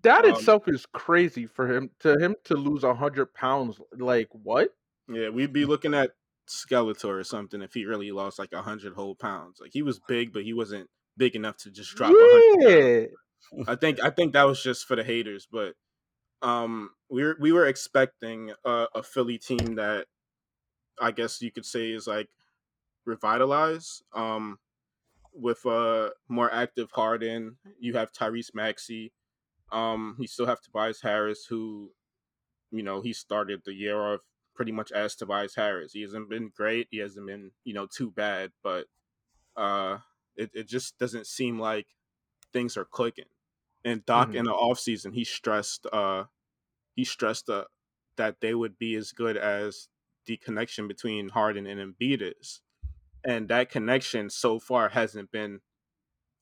[0.03, 3.79] That Um, itself is crazy for him to him to lose hundred pounds.
[3.97, 4.69] Like what?
[5.09, 6.11] yeah, we'd be looking at
[6.47, 9.59] Skeletor or something if he really lost like 100 whole pounds.
[9.59, 13.09] Like he was big, but he wasn't big enough to just drop 100.
[13.53, 13.63] Yeah.
[13.67, 15.75] I think I think that was just for the haters, but
[16.41, 20.07] um, we were we were expecting a, a Philly team that
[20.99, 22.29] I guess you could say is like
[23.05, 24.03] revitalized.
[24.13, 24.59] Um,
[25.33, 29.13] with a more active Harden, you have Tyrese Maxey.
[29.71, 31.93] Um, you still have Tobias Harris, who,
[32.71, 34.21] you know, he started the year off
[34.55, 35.93] pretty much as Tobias Harris.
[35.93, 36.87] He hasn't been great.
[36.91, 38.87] He hasn't been, you know, too bad, but
[39.55, 39.99] uh,
[40.35, 41.87] it, it just doesn't seem like
[42.53, 43.29] things are clicking.
[43.85, 44.35] And Doc Mhm.
[44.35, 46.25] in the offseason, he stressed uh
[46.95, 47.65] he stressed uh,
[48.17, 49.89] that they would be as good as
[50.25, 52.62] the connection between Harden and Embiid is.
[53.25, 55.61] And that connection so far hasn't been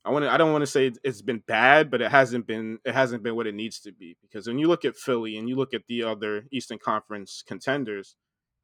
[0.03, 2.79] I want to I don't want to say it's been bad, but it hasn't been
[2.83, 5.47] it hasn't been what it needs to be because when you look at Philly and
[5.47, 8.15] you look at the other Eastern Conference contenders,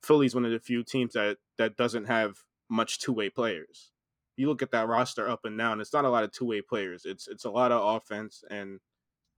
[0.03, 2.37] Philly's one of the few teams that that doesn't have
[2.69, 3.91] much two-way players.
[4.35, 7.05] You look at that roster up and down, it's not a lot of two-way players.
[7.05, 8.79] It's it's a lot of offense and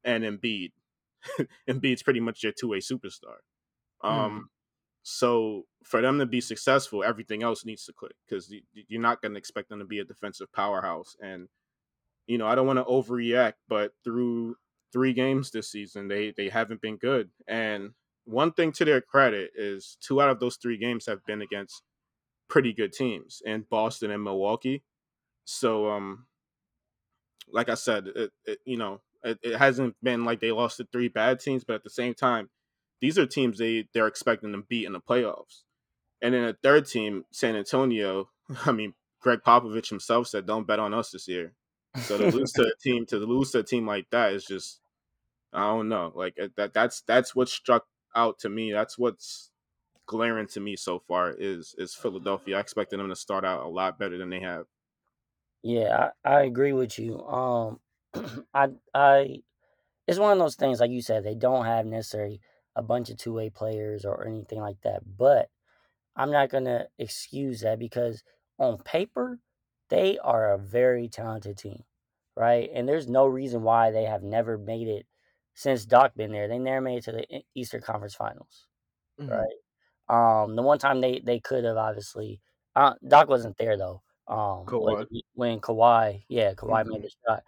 [0.03, 0.71] and Embiid.
[1.69, 3.39] Embiid's pretty much your two-way superstar.
[4.01, 4.49] Um
[5.11, 9.31] so for them to be successful, everything else needs to click because you're not going
[9.31, 11.15] to expect them to be a defensive powerhouse.
[11.19, 11.47] And
[12.27, 14.55] you know, I don't want to overreact, but through
[14.93, 17.29] three games this season, they they haven't been good.
[17.47, 17.91] And
[18.25, 21.81] one thing to their credit is two out of those three games have been against
[22.47, 24.83] pretty good teams in Boston and Milwaukee.
[25.45, 26.27] So um
[27.51, 30.87] like I said, it, it you know, it, it, hasn't been like they lost to
[30.91, 32.49] three bad teams, but at the same time,
[33.01, 35.63] these are teams they they're expecting to beat in the playoffs.
[36.21, 38.29] And then a third team, San Antonio,
[38.65, 41.53] I mean, Gregg Popovich himself said, "Don't bet on us this year."
[41.97, 44.81] So to lose to a team to lose to a team like that is just,
[45.53, 46.73] I don't know, like that.
[46.73, 47.85] That's that's what struck
[48.15, 48.71] out to me.
[48.71, 49.51] That's what's
[50.05, 52.57] glaring to me so far is is Philadelphia.
[52.57, 54.65] I expected them to start out a lot better than they have.
[55.63, 57.21] Yeah, I, I agree with you.
[57.25, 57.79] Um,
[58.53, 59.43] I I
[60.07, 62.41] it's one of those things like you said they don't have necessarily
[62.79, 65.49] a bunch of two way players or anything like that, but
[66.15, 68.23] I'm not gonna excuse that because
[68.57, 69.39] on paper
[69.89, 71.83] they are a very talented team,
[72.35, 72.69] right?
[72.73, 75.05] And there's no reason why they have never made it
[75.55, 76.47] since Doc been there.
[76.47, 78.67] They never made it to the Eastern Conference Finals,
[79.19, 79.29] mm-hmm.
[79.29, 80.43] right?
[80.43, 82.39] Um, the one time they they could have obviously
[82.75, 84.01] uh, Doc wasn't there though.
[84.27, 85.05] Um, Kawhi.
[85.33, 86.93] when Kawhi, yeah, Kawhi mm-hmm.
[86.93, 87.43] made the shot.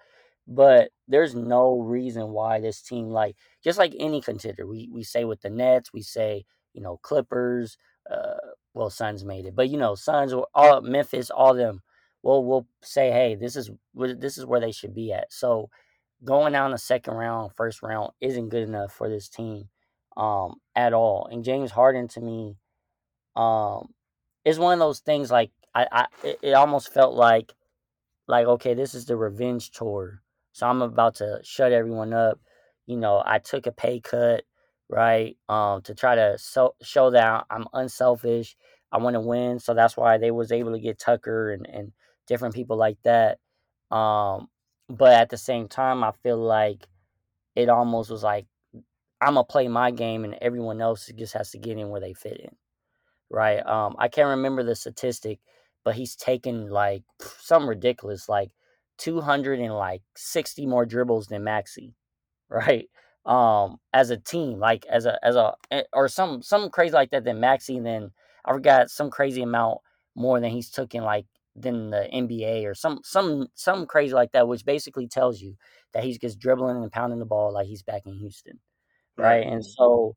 [0.47, 5.23] But there's no reason why this team, like just like any contender, we we say
[5.25, 7.77] with the Nets, we say you know Clippers,
[8.09, 8.37] uh,
[8.73, 11.81] well Suns made it, but you know Suns, all Memphis, all them.
[12.23, 15.31] Well, we'll say, hey, this is this is where they should be at.
[15.33, 15.69] So
[16.23, 19.69] going down the second round, first round isn't good enough for this team
[20.17, 21.27] um, at all.
[21.31, 22.57] And James Harden to me
[23.35, 23.89] um,
[24.45, 26.05] is one of those things like I, I
[26.41, 27.53] it almost felt like
[28.27, 30.21] like okay, this is the revenge tour.
[30.53, 32.39] So I'm about to shut everyone up.
[32.87, 34.43] You know, I took a pay cut,
[34.89, 35.37] right?
[35.49, 38.55] Um, to try to so, show that I'm unselfish.
[38.91, 41.93] I want to win, so that's why they was able to get Tucker and and
[42.27, 43.39] different people like that.
[43.91, 44.49] Um,
[44.89, 46.87] but at the same time, I feel like
[47.55, 48.47] it almost was like
[49.21, 52.13] I'm gonna play my game, and everyone else just has to get in where they
[52.13, 52.55] fit in,
[53.29, 53.65] right?
[53.65, 55.39] Um, I can't remember the statistic,
[55.83, 57.03] but he's taken like
[57.39, 58.51] some ridiculous, like
[59.01, 61.95] 200 and like 60 more dribbles than Maxey,
[62.49, 62.89] right?
[63.25, 67.11] Um, as a team, like as a as a eh, or some some crazy like
[67.11, 68.11] that than and then
[68.45, 69.79] I forgot some crazy amount
[70.15, 74.47] more than he's taken like than the NBA or some some some crazy like that,
[74.47, 75.55] which basically tells you
[75.93, 78.59] that he's just dribbling and pounding the ball like he's back in Houston
[79.17, 79.45] right?
[79.45, 80.15] And so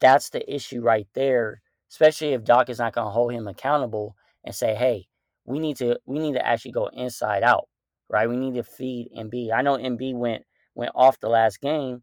[0.00, 4.16] that's the issue right there, especially if Doc is not going to hold him accountable
[4.44, 5.08] and say, "Hey,
[5.44, 7.68] we need to we need to actually go inside out,
[8.08, 8.28] right?
[8.28, 12.02] We need to feed Embiid." I know Embiid went went off the last game,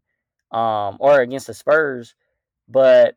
[0.50, 2.14] um, or against the Spurs,
[2.68, 3.16] but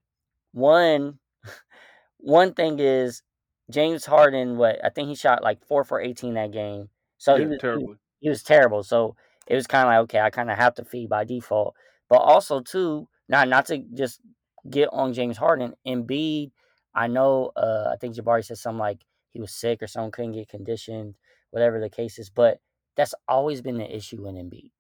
[0.54, 1.20] one
[2.18, 3.24] one thing is
[3.70, 4.58] James Harden.
[4.58, 7.60] What I think he shot like four for eighteen that game, so yeah, he was
[7.60, 7.88] terrible.
[7.88, 7.96] He,
[8.26, 8.84] he was terrible.
[8.84, 9.16] So
[9.48, 11.76] it was kind of like okay, I kind of have to feed by default.
[12.10, 14.22] But also too, not not to just
[14.70, 15.74] get on James Harden.
[15.86, 16.52] Embiid,
[16.94, 17.52] I know.
[17.56, 19.00] Uh, I think Jabari said something like
[19.32, 21.16] he was sick or someone couldn't get conditioned,
[21.52, 22.30] whatever the case is.
[22.30, 22.60] But
[22.98, 24.72] that's always been the issue in Embiid.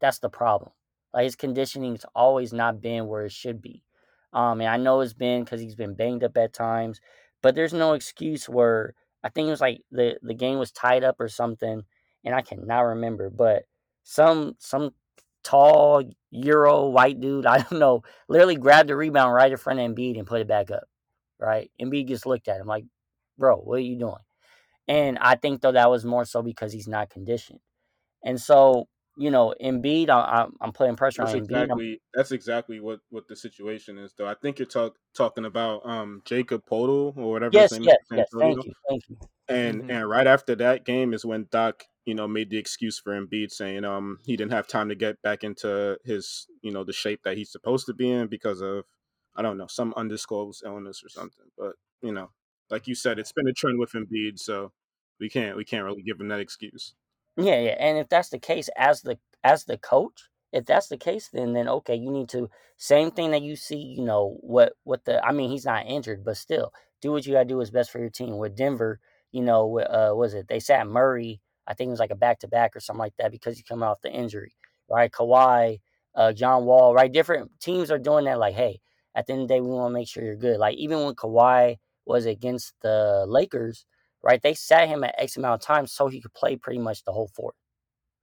[0.00, 0.72] That's the problem.
[1.14, 3.82] Like his conditioning's always not been where it should be.
[4.32, 7.00] Um, and I know it's been because he's been banged up at times,
[7.42, 11.04] but there's no excuse where I think it was like the the game was tied
[11.04, 11.82] up or something,
[12.24, 13.30] and I cannot remember.
[13.30, 13.64] But
[14.02, 14.92] some some
[15.42, 19.90] tall Euro white dude, I don't know, literally grabbed the rebound right in front of
[19.90, 20.84] Embiid and put it back up.
[21.38, 21.70] Right?
[21.80, 22.84] Embiid just looked at him like,
[23.38, 24.14] bro, what are you doing?
[24.90, 27.60] And I think though that was more so because he's not conditioned.
[28.24, 31.62] And so, you know, Embiid, I, I'm putting pressure that's on Embiid.
[31.62, 34.26] Exactly, that's exactly what, what the situation is, though.
[34.26, 37.52] I think you're talk, talking about um, Jakob Poeltl or whatever.
[37.54, 38.26] Yes, yes, yes.
[38.36, 39.16] Thank you, thank you.
[39.48, 39.90] And mm-hmm.
[39.90, 43.50] and right after that game is when Doc you know, made the excuse for Embiid
[43.50, 47.20] saying um he didn't have time to get back into his, you know, the shape
[47.24, 48.84] that he's supposed to be in because of
[49.36, 51.46] I don't know, some undisclosed illness or something.
[51.56, 52.30] But, you know,
[52.68, 54.72] like you said, it's been a trend with Embiid, so
[55.20, 56.94] we can't we can't really give him that excuse.
[57.36, 57.76] Yeah, yeah.
[57.78, 61.52] And if that's the case as the as the coach, if that's the case, then
[61.52, 65.24] then okay, you need to same thing that you see, you know, what what the
[65.24, 67.98] I mean, he's not injured, but still, do what you gotta do is best for
[68.00, 68.38] your team.
[68.38, 69.00] With Denver,
[69.32, 72.40] you know, uh was it they sat Murray I think it was like a back
[72.40, 74.54] to back or something like that because he's coming off the injury,
[74.90, 75.10] right?
[75.10, 75.80] Kawhi,
[76.14, 77.12] uh, John Wall, right?
[77.12, 78.38] Different teams are doing that.
[78.40, 78.80] Like, hey,
[79.14, 80.58] at the end of the day, we want to make sure you're good.
[80.58, 83.86] Like even when Kawhi was against the Lakers,
[84.22, 84.42] right?
[84.42, 87.12] They sat him at X amount of time so he could play pretty much the
[87.12, 87.54] whole fourth,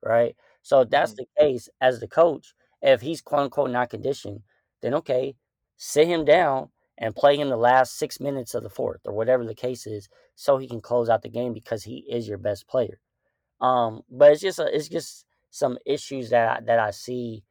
[0.03, 0.35] right?
[0.61, 1.23] So if that's mm-hmm.
[1.37, 4.41] the case, as the coach, if he's quote unquote not conditioned,
[4.81, 5.35] then okay,
[5.77, 9.45] sit him down and play him the last six minutes of the fourth or whatever
[9.45, 12.67] the case is, so he can close out the game because he is your best
[12.67, 12.99] player.
[13.61, 17.43] Um, but it's just a, it's just some issues that I, that I see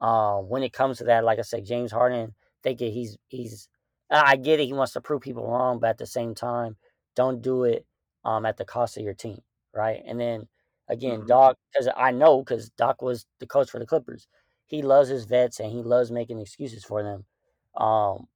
[0.00, 3.68] uh, when it comes to that, like I said, James Harden, thinking he's he's
[4.10, 6.76] I get it, he wants to prove people wrong, but at the same time,
[7.14, 7.86] don't do it
[8.24, 9.40] um, at the cost of your team,
[9.74, 10.02] right?
[10.06, 10.48] And then
[10.88, 11.26] again, Mhm.
[11.28, 14.28] Doc, because I know because Doc was the coach for the Clippers,
[14.66, 17.26] he loves his vets and he loves making excuses for them.
[17.76, 18.28] Um,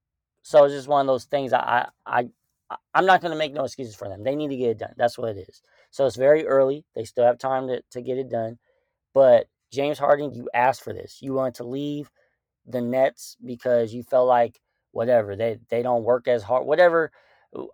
[0.43, 1.53] so it's just one of those things.
[1.53, 2.29] I I,
[2.71, 4.25] I I'm not going to make no excuses for them.
[4.25, 4.95] They need to get it done.
[4.97, 5.63] That's what it is.
[5.91, 6.85] So it's very early.
[6.95, 8.59] They still have time to, to get it done.
[9.15, 11.19] But James Harden, you asked for this.
[11.23, 12.11] You wanted to leave
[12.67, 14.61] the Nets because you felt like
[14.93, 16.67] whatever they they don't work as hard.
[16.67, 17.13] Whatever.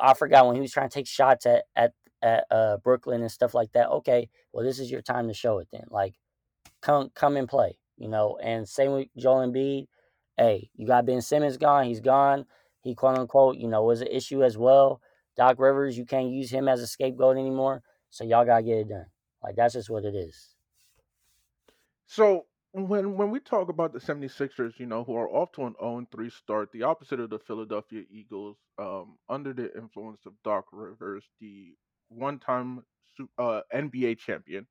[0.01, 3.31] I forgot when he was trying to take shots at at at uh, Brooklyn and
[3.31, 3.89] stuff like that.
[3.91, 5.85] Okay, well this is your time to show it then.
[5.91, 6.15] Like
[6.81, 8.39] come come and play, you know.
[8.43, 9.87] And same with Joel Embiid.
[10.37, 11.85] Hey, you got Ben Simmons gone.
[11.87, 12.47] He's gone.
[12.83, 15.01] He quote unquote, you know, was an issue as well.
[15.37, 17.83] Doc Rivers, you can't use him as a scapegoat anymore.
[18.11, 19.07] So y'all gotta get it done.
[19.43, 20.55] Like that's just what it is.
[22.07, 25.75] So when when we talk about the 76ers, you know, who are off to an
[25.81, 31.25] 0-3 start, the opposite of the Philadelphia Eagles, um, under the influence of Doc Rivers,
[31.41, 31.75] the
[32.09, 32.83] one-time
[33.39, 34.67] uh, NBA champion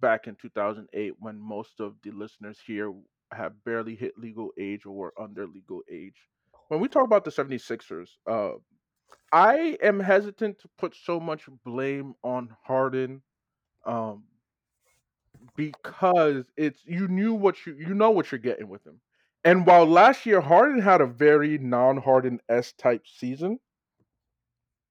[0.00, 2.92] back in 2008, when most of the listeners here
[3.32, 6.16] have barely hit legal age or were under legal age.
[6.68, 8.52] When we talk about the 76ers, uh,
[9.32, 13.22] I am hesitant to put so much blame on Harden.
[13.86, 14.24] Um,
[15.56, 19.00] because it's you knew what you you know what you're getting with him.
[19.44, 23.60] And while last year Harden had a very non-Harden s type season,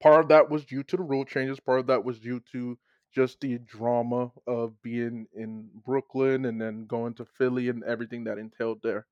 [0.02, 2.78] part of that was due to the rule changes, part of that was due to
[3.14, 8.38] just the drama of being in Brooklyn and then going to Philly and everything that
[8.38, 9.06] entailed there.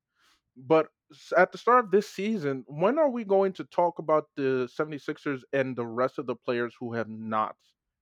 [0.57, 0.89] But
[1.37, 5.43] at the start of this season, when are we going to talk about the 76ers
[5.53, 7.57] and the rest of the players who have not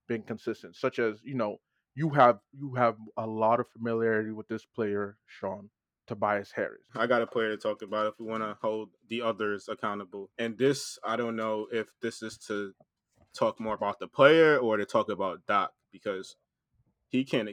[0.09, 0.77] been consistent?
[0.77, 1.59] Such as, you know,
[1.95, 5.71] you have you have a lot of familiarity with this player, Sean,
[6.07, 6.83] Tobias Harris.
[6.97, 10.31] I got a player to talk about if we want to hold the others accountable.
[10.39, 12.75] And this, I don't know if this is to
[13.35, 16.37] talk more about the player or to talk about Doc because
[17.09, 17.51] he can't.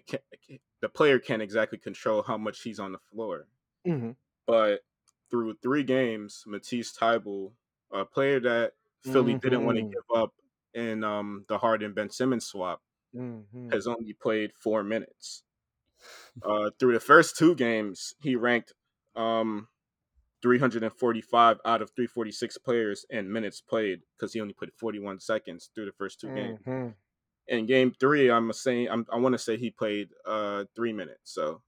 [0.81, 3.47] The player can't exactly control how much he's on the floor.
[3.85, 4.11] hmm
[4.45, 4.81] But
[5.29, 7.53] through three games, Matisse Thybulle,
[7.91, 10.33] a player that Philly didn't want to give up
[10.73, 12.81] in um, the Harden Ben Simmons swap,
[13.13, 15.43] hmm has only played four minutes.
[16.41, 18.73] Uh, through the first two games, he ranked
[19.15, 19.67] um,
[20.41, 25.85] 345 out of 346 players in minutes played because he only played 41 seconds through
[25.85, 26.59] the first two games.
[26.63, 26.95] hmm
[27.47, 31.33] In game three, I'm saying I'm, I want to say he played uh, three minutes,
[31.33, 31.63] so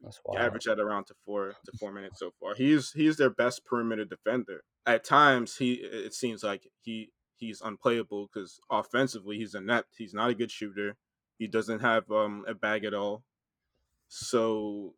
[0.00, 2.54] That's he at around to four to four minutes so far.
[2.56, 4.64] He's he's their best perimeter defender.
[4.86, 9.94] At times, he it seems like he he's unplayable because offensively he's inept.
[9.96, 10.96] He's not a good shooter.
[11.38, 13.24] He doesn't have um, a bag at all.
[14.08, 14.94] So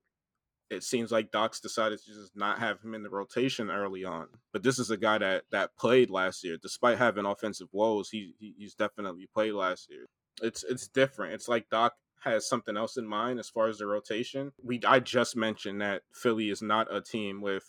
[0.70, 4.26] it seems like Doc's decided to just not have him in the rotation early on.
[4.52, 8.10] But this is a guy that that played last year, despite having offensive woes.
[8.10, 10.06] He, he he's definitely played last year.
[10.42, 11.34] It's it's different.
[11.34, 14.52] It's like Doc has something else in mind as far as the rotation.
[14.62, 17.64] We I just mentioned that Philly is not a team with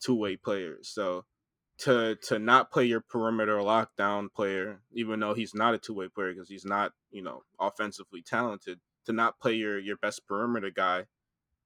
[0.00, 1.24] two way players, so
[1.78, 6.08] to to not play your perimeter lockdown player, even though he's not a two way
[6.08, 10.70] player because he's not you know offensively talented, to not play your your best perimeter
[10.70, 11.06] guy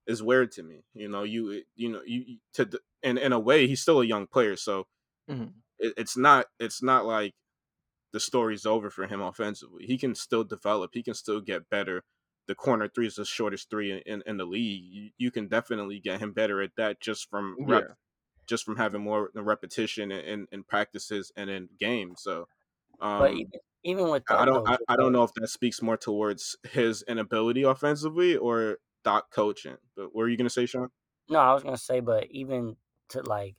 [0.06, 0.84] is weird to me.
[0.94, 4.26] You know, you you know you to in in a way he's still a young
[4.26, 4.86] player, so
[5.28, 7.34] hmm it, it's not it's not like
[8.12, 9.86] the story's over for him offensively.
[9.86, 10.92] He can still develop.
[10.94, 12.04] He can still get better.
[12.48, 14.84] The corner three is the shortest three in, in, in the league.
[14.84, 17.94] You, you can definitely get him better at that just from rep, Yeah.
[18.50, 22.20] Just from having more repetition in, in, in practices and in games.
[22.22, 22.48] So,
[23.00, 25.96] But um, even, even with I don't I, I don't know if that speaks more
[25.96, 29.76] towards his inability offensively or Doc coaching.
[29.96, 30.88] But what were you gonna say, Sean?
[31.30, 32.76] No, I was gonna say, but even
[33.10, 33.54] to like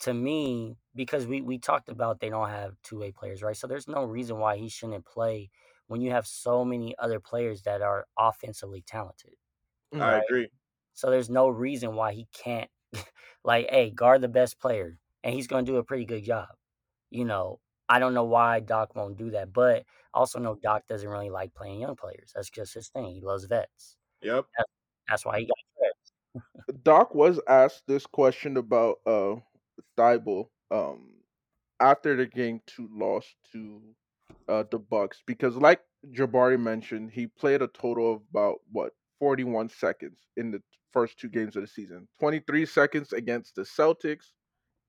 [0.00, 3.56] to me, because we we talked about they don't have two way players, right?
[3.56, 5.50] So there's no reason why he shouldn't play
[5.86, 9.34] when you have so many other players that are offensively talented.
[9.92, 10.48] I agree.
[10.94, 12.70] So there's no reason why he can't
[13.44, 16.48] like, hey, guard the best player, and he's gonna do a pretty good job.
[17.10, 19.84] You know, I don't know why Doc won't do that, but
[20.14, 22.32] I also know Doc doesn't really like playing young players.
[22.34, 23.14] That's just his thing.
[23.14, 23.96] He loves vets.
[24.22, 24.46] Yep.
[25.08, 26.82] That's why he got vets.
[26.84, 29.36] Doc was asked this question about uh
[29.98, 31.14] Thybulle um
[31.80, 33.80] after the game two loss to
[34.48, 35.80] uh the Bucks because like
[36.12, 40.60] Jabari mentioned, he played a total of about what 41 seconds in the
[40.92, 42.08] first two games of the season.
[42.18, 44.32] 23 seconds against the Celtics,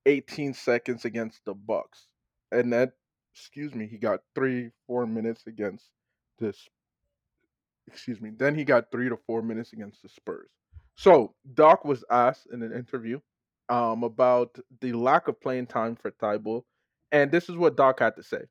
[0.07, 2.07] 18 seconds against the Bucks.
[2.51, 2.91] And then
[3.35, 5.89] excuse me, he got 3 4 minutes against
[6.39, 6.67] this
[7.87, 8.31] excuse me.
[8.35, 10.49] Then he got 3 to 4 minutes against the Spurs.
[10.95, 13.19] So Doc was asked in an interview
[13.69, 16.63] um, about the lack of playing time for Thybulle,
[17.11, 18.41] and this is what Doc had to say.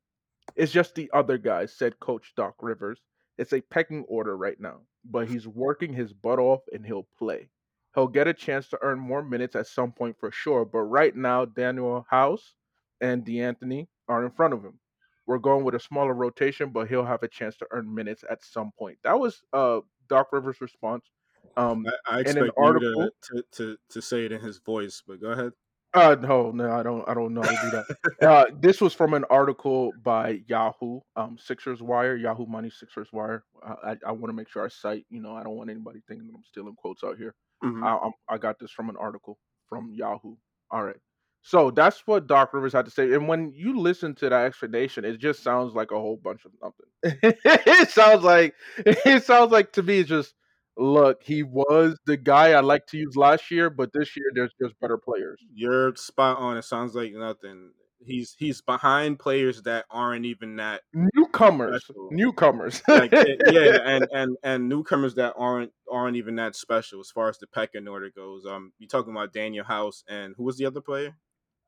[0.56, 3.00] It's just the other guys, said Coach Doc Rivers.
[3.38, 7.48] It's a pecking order right now, but he's working his butt off and he'll play.
[7.94, 11.14] He'll get a chance to earn more minutes at some point for sure, but right
[11.14, 12.54] now Danuel House
[13.00, 14.78] and De'Anthony are in front of him.
[15.26, 18.44] We're going with a smaller rotation, but he'll have a chance to earn minutes at
[18.44, 18.98] some point.
[19.04, 21.10] That was uh, Doc Rivers' response.
[21.56, 24.58] Um, I, I in an expect you article, to, to, to say it in his
[24.58, 25.52] voice, but go ahead.
[25.94, 28.28] Uh, no, no, I don't, I don't know how to do that.
[28.28, 33.44] Uh, this was from an article by Yahoo, um, Sixers Wire, Yahoo Money Sixers Wire.
[33.66, 36.00] Uh, I, I want to make sure I cite, you know, I don't want anybody
[36.06, 37.34] thinking that I'm stealing quotes out here.
[37.64, 37.84] Mhm.
[37.84, 39.38] I, I'm, I got this from an article
[39.68, 40.36] from Yahoo.
[40.70, 40.96] All right.
[41.42, 43.12] So that's what Doc Rivers had to say.
[43.14, 46.52] And when you listen to that explanation, it just sounds like a whole bunch of
[46.62, 47.34] nothing.
[47.44, 50.34] it sounds like it sounds like to me it's just
[50.80, 54.54] look, he was the guy I like to use last year, but this year there's
[54.60, 55.40] just better players.
[55.52, 56.56] You're spot on.
[56.56, 57.72] It sounds like nothing.
[58.02, 61.84] He's he's behind players that aren't even that Newcomers.
[61.84, 62.08] Special.
[62.10, 62.82] Newcomers.
[62.88, 67.36] like yeah, and and and newcomers that aren't aren't even that special as far as
[67.38, 68.46] the pecking order goes.
[68.46, 71.14] Um, you talking about Danuel House and who was the other player?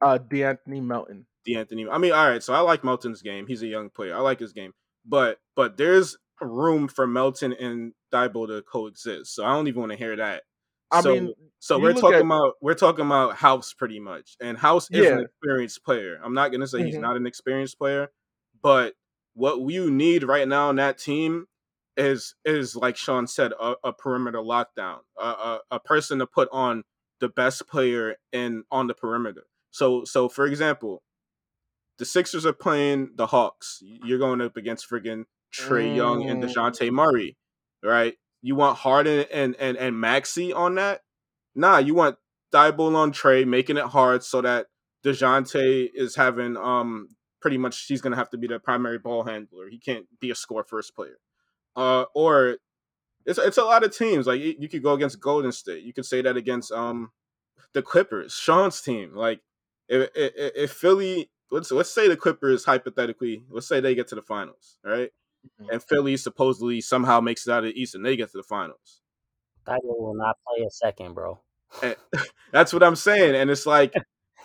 [0.01, 1.27] uh De'Anthony Melton.
[1.47, 1.87] De'Anthony.
[1.91, 2.43] I mean, all right.
[2.43, 3.47] So I like Melton's game.
[3.47, 4.17] He's a young player.
[4.17, 4.73] I like his game,
[5.05, 6.17] but but there's
[6.47, 9.35] room for Melton and Thybulle to coexist.
[9.35, 10.43] So I don't even want to hear that.
[10.91, 14.59] I so, mean, so we're talking at- about we're talking about House pretty much, and
[14.59, 16.21] House is an experienced player.
[16.23, 17.01] I'm not gonna say he's Mhm.
[17.01, 18.11] not an experienced player,
[18.63, 18.95] but
[19.35, 21.47] what you need right now in that team
[21.97, 26.49] is is like Sean said, a, a perimeter lockdown, a, a a person to put
[26.53, 26.85] on
[27.21, 29.45] the best player in on the perimeter.
[29.71, 31.03] So so for example,
[31.99, 33.79] the Sixers are playing the Hawks.
[33.83, 36.49] You're going up against friggin' Trae Young and Mm.
[36.49, 37.37] Dejounte Murray,
[37.83, 38.17] right?
[38.43, 41.03] You want Harden and and and Maxey on that?
[41.55, 42.17] Nah, you want
[42.53, 44.67] Thybulle on Trae, making it hard so that
[45.05, 47.09] Dejounte is having um
[47.41, 49.69] pretty much he's gonna have to be the primary ball handler.
[49.69, 51.19] He can't be a score first player.
[51.77, 52.59] Uh, or
[53.27, 54.27] it's it's a lot of teams.
[54.27, 55.85] Like you, you could go against Golden State.
[55.85, 57.11] You could say that against um
[57.75, 59.15] the Clippers, Sean's team.
[59.15, 59.41] Like
[59.89, 64.15] if if, if Philly, let's let's say the Clippers hypothetically, let's say they get to
[64.15, 65.11] the finals, right?
[65.61, 65.69] Mhm.
[65.73, 68.43] And Philly supposedly somehow makes it out of the East and they get to the
[68.43, 69.01] finals.
[69.67, 71.41] Thybulle will not play a second, bro.
[71.83, 71.97] And
[72.53, 73.35] that's what I'm saying.
[73.35, 73.95] And it's like,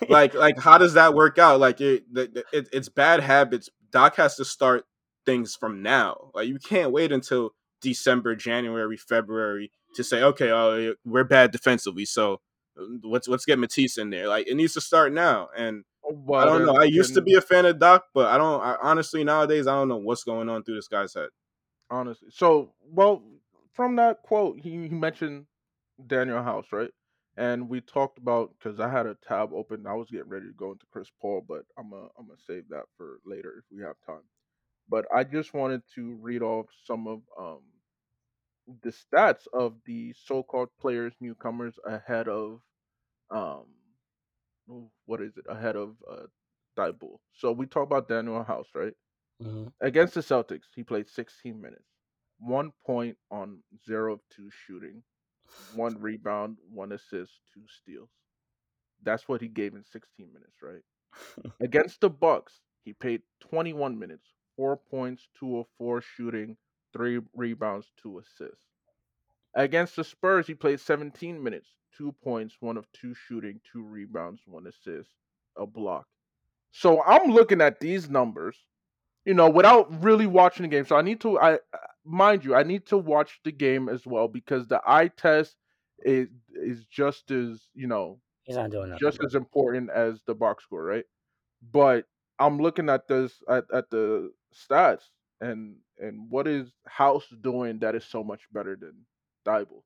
[0.10, 1.60] like, like, how does that work out?
[1.60, 3.70] Like, it, the- the- it, it's bad habits.
[3.92, 4.86] Doc has to start
[5.26, 6.32] things from now.
[6.34, 12.06] Like, you can't wait until December, January, February to say, okay, uh, we're bad defensively,
[12.06, 12.42] so
[12.80, 14.28] uh, let's let's get Matisse in there.
[14.28, 15.50] Like, it needs to start now.
[15.58, 16.76] And Well, I don't know.
[16.76, 18.62] I used to be a fan of Doc, but I don't.
[18.62, 21.30] I, honestly, nowadays, I don't know what's going on through this guy's head.
[21.90, 22.30] honestly.
[22.32, 23.24] So, well,
[23.74, 25.46] from that quote, he, he mentioned
[26.06, 26.92] Danuel House, right?
[27.38, 29.86] And we talked about because I had a tab open.
[29.88, 32.68] I was getting ready to go into Chris Paul, but I'm gonna I'm gonna save
[32.70, 34.24] that for later if we have time.
[34.90, 37.62] But I just wanted to read off some of um
[38.84, 42.60] the stats of the so-called players newcomers ahead of
[43.32, 43.66] um
[45.06, 46.26] what is it ahead of uh
[46.78, 47.20] Thybulle.
[47.34, 48.94] So we talk about Danuel House, right?
[49.42, 49.74] Mhm.
[49.82, 51.86] Against the Celtics, he played 16 minutes,
[52.40, 55.04] one point on zero of two shooting,
[55.72, 58.10] one rebound, one assist, two steals.
[59.04, 60.84] That's what he gave in 16 minutes, right?
[61.62, 66.58] Against the Bucks, he played 21 minutes, four points, two of four shooting,
[66.94, 68.66] three rebounds, two assists.
[69.58, 74.44] Against the Spurs, he played 17 minutes, two points, one of two shooting, two rebounds,
[74.48, 75.12] one assist,
[75.58, 76.08] a block.
[76.72, 78.58] So I'm looking at these numbers,
[79.26, 80.86] you know, without really watching the game.
[80.86, 81.60] So I need to, I uh,
[82.06, 85.58] mind you, I need to watch the game as well because the eye test
[86.06, 89.00] is is just as you know He's not doing nothing.
[89.00, 91.06] just as important as the box score, right?
[91.72, 92.06] But
[92.40, 95.04] I'm looking at this at, at the stats
[95.42, 99.06] and and what is House doing that is so much better than
[99.48, 99.84] Thybulle?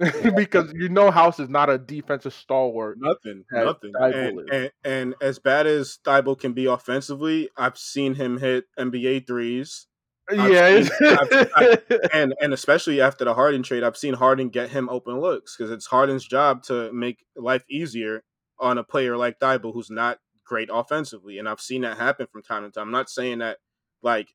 [0.36, 2.98] because you know House is not a defensive stalwart.
[3.00, 3.92] Nothing, nothing.
[3.94, 9.26] And, and and as bad as Thybulle can be offensively, I've seen him hit NBA
[9.28, 9.86] threes,
[10.28, 14.48] I've yeah, seen- I've- I've- and and especially after the Harden trade, I've seen Harden
[14.48, 18.24] get him open looks because it's Harden's job to make life easier
[18.58, 22.42] on a player like Thybulle who's not great offensively, and I've seen that happen from
[22.42, 22.86] time to time.
[22.88, 23.58] I'm not saying that
[24.02, 24.34] like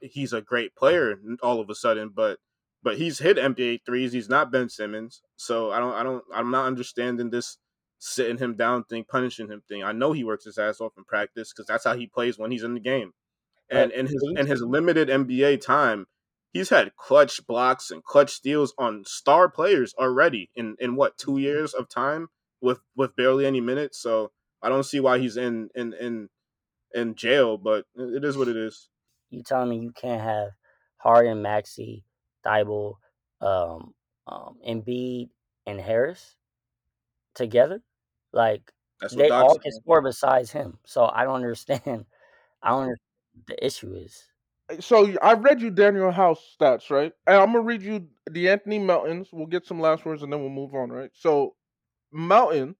[0.00, 2.38] he's a great player all of a sudden, but
[2.82, 4.12] but he's hit NBA threes.
[4.12, 7.58] He's not Ben Simmons, so I don't I don't I'm not understanding this
[7.98, 9.84] sitting him down thing, punishing him thing.
[9.84, 12.50] I know he works his ass off in practice because that's how he plays when
[12.50, 13.12] he's in the game.
[13.70, 16.06] And in his in his limited NBA time,
[16.52, 21.38] he's had clutch blocks and clutch steals on star players already in in what two
[21.38, 22.28] years of time
[22.60, 23.98] with with barely any minutes.
[23.98, 26.28] So I don't see why he's in in in
[26.94, 28.88] in jail, but it is what it is.
[29.30, 30.48] You telling me you can't have
[30.98, 32.04] Harden, Maxey,
[32.44, 32.96] Thybulle,
[33.40, 33.94] um,
[34.26, 35.30] um, Embiid,
[35.66, 36.36] and Harris
[37.34, 37.82] together?
[38.32, 40.78] Like That's they all can score besides him.
[40.84, 41.80] So I don't understand.
[42.62, 42.98] I don't understand
[43.34, 44.24] what the issue is.
[44.80, 47.12] So I read you Danuel House stats, right?
[47.26, 49.28] And I'm gonna read you the Anthony Meltons.
[49.32, 51.10] We'll get some last words and then we'll move on, right?
[51.14, 51.54] So
[52.12, 52.76] Melton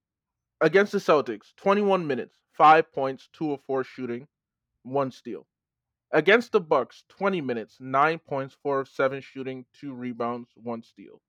[0.60, 4.26] against the Celtics, 21 minutes, five points, two of four shooting,
[4.84, 5.46] one steal.
[6.12, 11.22] Against the Bucks, 20 minutes, nine points, four of seven shooting, two rebounds, one steal.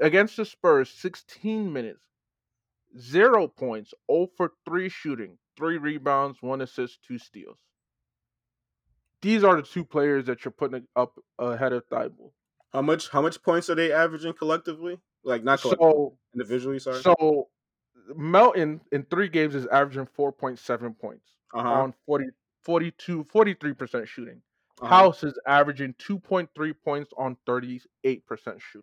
[0.00, 2.04] Against the Spurs, 16 minutes,
[2.98, 7.58] zero points, 0 for three shooting, three rebounds, one assist, two steals.
[9.22, 12.32] These are the two players that you're putting up ahead of Thybulle.
[12.72, 14.98] How much how much points are they averaging collectively?
[15.24, 16.78] Like not collectively, So, individually.
[16.78, 17.02] Sorry.
[17.02, 17.48] so
[18.16, 21.68] Melton in three games is averaging 4.7 points uh-huh.
[21.68, 22.26] on 40,
[22.62, 24.42] 42, 43% shooting.
[24.80, 24.88] uh-huh.
[24.88, 28.82] House is averaging 2.3 points on 38% shooting.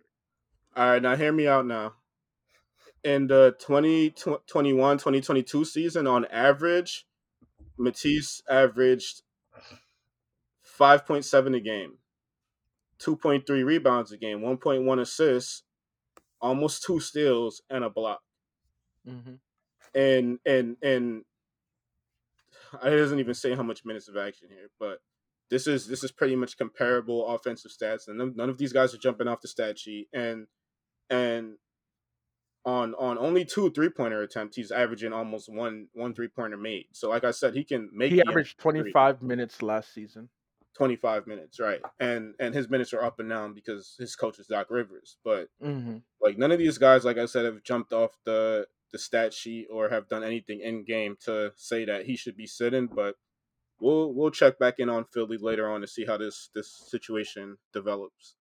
[0.75, 1.93] All right, now hear me out now.
[3.03, 7.05] In the 2021 2022 season, on average,
[7.77, 9.23] Matisse averaged
[10.77, 11.93] 5.7 a game,
[12.99, 15.63] 2.3 rebounds a game, 1.1 assists,
[16.41, 18.21] almost two steals, and a block.
[19.07, 19.35] Mm-hmm.
[19.95, 21.23] And and and
[22.83, 24.99] it doesn't even say how much minutes of action here, but
[25.49, 28.93] this is this is pretty much comparable offensive stats, and none, none of these guys
[28.93, 30.07] are jumping off the stat sheet.
[30.13, 30.47] And
[31.09, 31.55] and
[32.65, 36.85] on on only two three pointer attempts, he's averaging almost one one three pointer made.
[36.91, 40.29] So like I said, he can make He averaged 25 minutes last season.
[40.77, 41.81] 25 minutes, right?
[41.99, 45.17] And and his minutes are up and down because his coach is Doc Rivers.
[45.23, 45.97] But Mm-hmm.
[46.21, 49.67] like none of these guys, like I said, have jumped off the the stat sheet
[49.71, 52.87] or have done anything in game to say that he should be sitting.
[52.87, 53.15] But
[53.79, 57.57] we'll we'll check back in on Philly later on to see how this this situation
[57.73, 58.35] develops.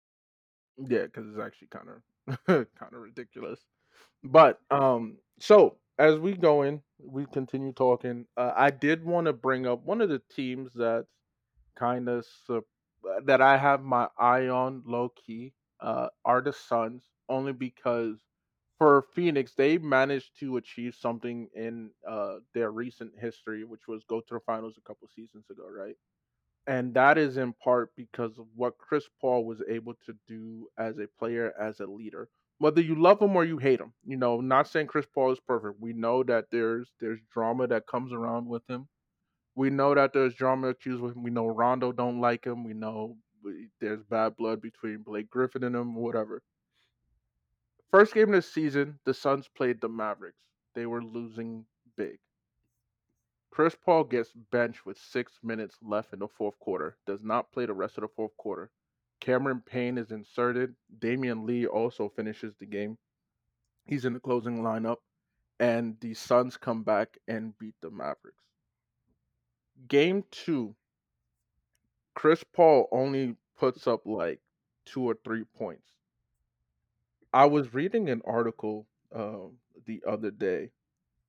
[0.79, 3.61] Yeah, because it's actually kind of kind of ridiculous.
[4.23, 8.27] But um, so as we go in, we continue talking.
[8.37, 11.07] Uh, I did want to bring up one of the teams that
[11.79, 12.67] kind of su-
[13.25, 18.19] that I have my eye on low key uh, are the Suns, only because
[18.79, 24.21] for Phoenix they managed to achieve something in uh, their recent history, which was go
[24.21, 25.97] to the finals a couple seasons ago, right?
[26.67, 30.99] And that is in part because of what Chris Paul was able to do as
[30.99, 32.29] a player, as a leader.
[32.59, 35.41] Whether you love him or you hate him, you know, not saying Chris Paul is
[35.41, 35.81] perfect.
[35.81, 38.89] We know that there's there's drama that comes around with him.
[39.55, 41.23] We know that there's drama accused with him.
[41.23, 42.65] We know Rondo don't like him.
[42.65, 43.17] We know
[43.81, 46.43] there's bad blood between Blake Griffin and him, whatever.
[47.91, 50.43] First game of the season, the Suns played the Mavericks.
[50.75, 51.65] They were losing
[51.97, 52.19] big.
[53.51, 56.99] Chris Paul gets benched with six minutes left in the fourth quarter.
[57.07, 58.71] Does not play the rest of the fourth quarter.
[59.21, 60.75] Cameron Payne is inserted.
[60.99, 62.99] Damion Lee also finishes the game.
[63.87, 64.99] He's in the closing lineup.
[65.59, 68.45] And the Suns come back and beat the Mavericks.
[69.89, 70.75] Game two,
[72.15, 74.41] Chris Paul only puts up like
[74.85, 75.96] two or three points.
[77.37, 80.71] I was reading an article um, the other day,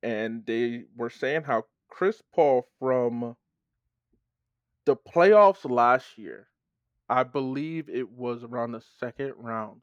[0.01, 3.35] and they were saying how Chris Paul from
[4.85, 6.47] the playoffs last year,
[7.09, 9.81] I believe it was around the second round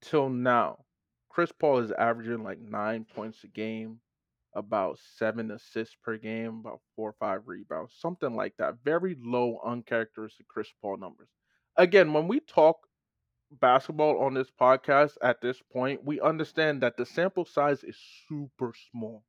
[0.00, 0.84] till now,
[1.28, 4.00] Chris Paul is averaging like nine points a game,
[4.56, 8.78] about seven assists per game, about four or five rebounds, something like that.
[8.84, 11.28] Very low, uncharacteristic Chris Paul numbers.
[11.76, 12.88] Again, when we talk
[13.60, 17.96] basketball on this podcast at this point, we understand that the sample size is
[18.28, 19.24] super small.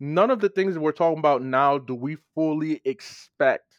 [0.00, 3.74] None of the things that we're talking about now do we fully expect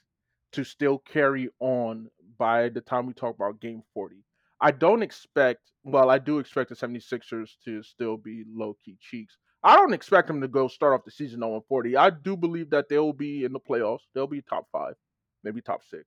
[0.52, 4.18] to still carry on by the time we talk about game 40.
[4.62, 9.38] I don't expect, well, I do expect the 76ers to still be low key cheeks.
[9.64, 11.96] I don't expect them to go start off the season 0 40.
[11.96, 14.04] I do believe that they'll be in the playoffs.
[14.14, 14.96] They'll be top five,
[15.44, 16.06] maybe top six.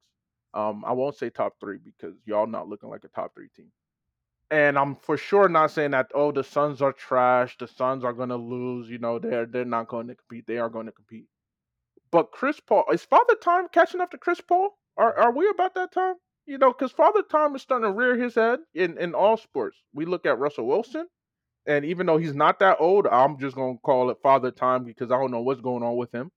[0.55, 3.71] Um, I won't say top three because y'all not looking like a top three team.
[4.51, 8.13] And I'm for sure not saying that oh the Suns are trash, the Suns are
[8.13, 10.47] gonna lose, you know, they're they're not going to compete.
[10.47, 11.27] They are going to compete.
[12.11, 14.71] But Chris Paul is Father Time catching up to Chris Paul?
[14.99, 16.17] Are are we about that time?
[16.47, 19.79] You know, because Father Time is starting to rear his head in in all sports.
[19.95, 21.09] We look at Russell Wilson,
[21.67, 25.11] and even though he's not that old, I'm just gonna call it Father Time because
[25.11, 26.31] I don't know what's going on with him.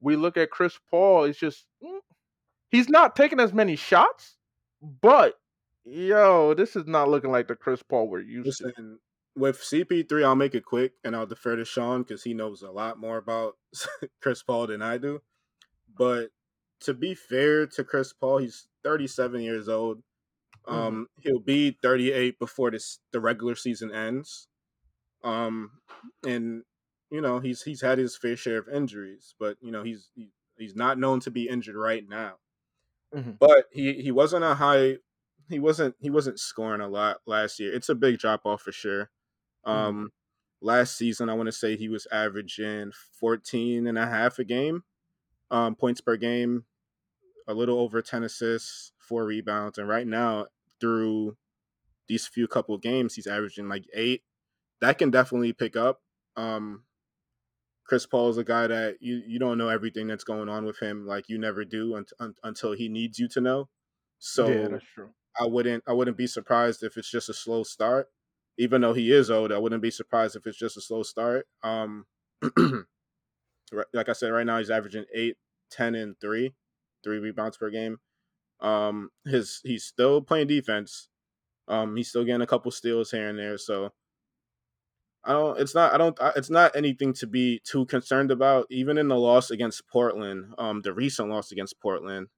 [0.00, 1.98] We look at Chris Paul, it's just mm,
[2.70, 4.36] he's not taking as many shots,
[4.82, 5.34] but
[5.84, 8.98] Yo, this is not looking like the Chris Paul we're used to.
[9.36, 12.70] With CP3, I'll make it quick and I'll defer to Sean because he knows a
[12.70, 13.56] lot more about
[14.20, 15.22] Chris Paul than I do.
[15.96, 16.30] But
[16.80, 20.02] to be fair to Chris Paul, he's 37 years old.
[20.66, 20.72] Mhm.
[20.72, 24.48] Um, he'll be 38 before this the regular season ends.
[25.22, 25.70] Um,
[26.26, 26.64] and
[27.10, 30.30] you know he's he's had his fair share of injuries, but you know he's he,
[30.58, 32.38] he's not known to be injured right now.
[33.14, 33.38] Mhm.
[33.38, 34.98] But he he wasn't a high
[35.48, 37.72] he wasn't he wasn't scoring a lot last year.
[37.74, 39.10] It's a big drop off for sure.
[39.70, 39.72] Mhm.
[39.88, 40.12] Um,
[40.62, 44.84] last season I want to say he was averaging 14 and a half a game,
[45.50, 46.66] um, points per game,
[47.48, 50.48] a little over 10 assists, four rebounds, and right now
[50.80, 51.36] through
[52.08, 54.24] these few couple games he's averaging like eight.
[54.82, 56.02] That can definitely pick up.
[56.36, 56.85] Um,
[57.86, 60.80] Chris Paul is a guy that you you don't know everything that's going on with
[60.80, 63.68] him, like you never do un- un- until he needs you to know.
[64.18, 65.10] So yeah, that's true.
[65.38, 68.08] I wouldn't I wouldn't be surprised if it's just a slow start.
[68.58, 71.46] Even though he is old, I wouldn't be surprised if it's just a slow start.
[71.62, 72.06] Um,
[73.92, 75.36] like I said, right now he's averaging eight,
[75.70, 76.54] 10, and three,
[77.04, 77.98] three rebounds per game.
[78.60, 81.08] Um, his he's still playing defense.
[81.68, 83.58] Um, he's still getting a couple steals here and there.
[83.58, 83.92] So
[85.26, 85.58] I don't.
[85.60, 85.92] It's not.
[85.92, 86.16] I don't.
[86.36, 88.66] It's not anything to be too concerned about.
[88.70, 92.28] Even in the loss against Portland, um, the recent loss against Portland,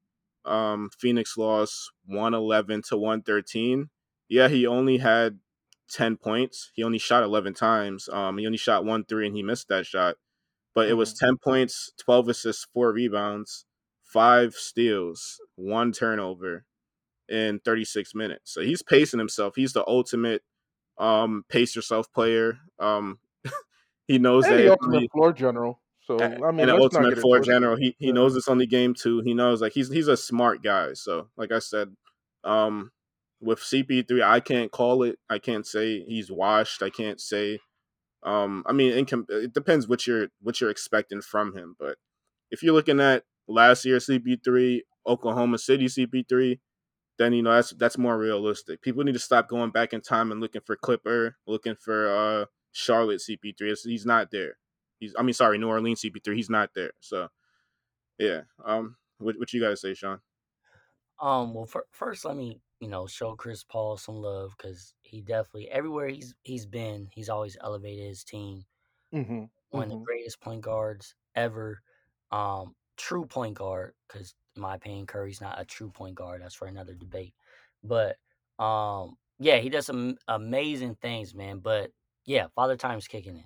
[0.46, 3.90] um, Phoenix lost one eleven to one thirteen.
[4.28, 5.40] Yeah, he only had
[5.90, 6.70] ten points.
[6.74, 8.08] He only shot eleven times.
[8.10, 10.16] Um, he only shot one three and he missed that shot.
[10.74, 13.66] But it was ten points, twelve assists, four rebounds,
[14.04, 16.64] five steals, one turnover
[17.28, 18.52] in thirty six minutes.
[18.54, 19.54] So he's pacing himself.
[19.56, 20.42] He's the ultimate
[20.98, 22.58] um pace yourself player.
[22.78, 23.18] Um
[24.08, 25.80] he knows And that the ultimate floor general.
[26.00, 27.76] So I mean, and ultimate floor general.
[27.76, 28.12] He he Yeah.
[28.12, 29.20] knows it's only game two.
[29.20, 30.94] He knows like he's he's a smart guy.
[30.94, 31.94] So like I said,
[32.44, 32.92] um
[33.40, 35.18] with CP3, I can't call it.
[35.30, 36.82] I can't say he's washed.
[36.82, 37.60] I can't say
[38.22, 41.98] um I mean in com- it depends what you're what you're expecting from him, but
[42.50, 46.60] if you're looking at last year CP3, Oklahoma City CP3,
[47.18, 48.82] then you know that's that's more realistic.
[48.82, 52.46] People need to stop going back in time and looking for Clipper, looking for uh
[52.72, 53.70] Charlotte CP3.
[53.72, 54.58] It's, he's not there.
[55.00, 56.34] He's I mean sorry, New Orleans CP3.
[56.36, 56.92] He's not there.
[57.00, 57.28] So
[58.18, 58.42] yeah.
[58.64, 60.20] Um what what you guys say, Sean?
[61.20, 65.20] Um, well, fir- first, let me you know show Chris Paul some love because he
[65.20, 68.64] definitely everywhere he's he's been, he's always elevated his team.
[69.14, 69.44] Mm-hmm.
[69.70, 70.04] One of the Mm-hmm.
[70.04, 71.82] greatest point guards ever.
[72.30, 76.42] Um, true point guard because in my opinion, Curry's not a true point guard.
[76.42, 77.34] That's for another debate.
[77.82, 78.16] But
[78.62, 81.60] um, yeah, he does some amazing things, man.
[81.60, 81.92] But
[82.26, 83.44] yeah, Father Time's kicking in.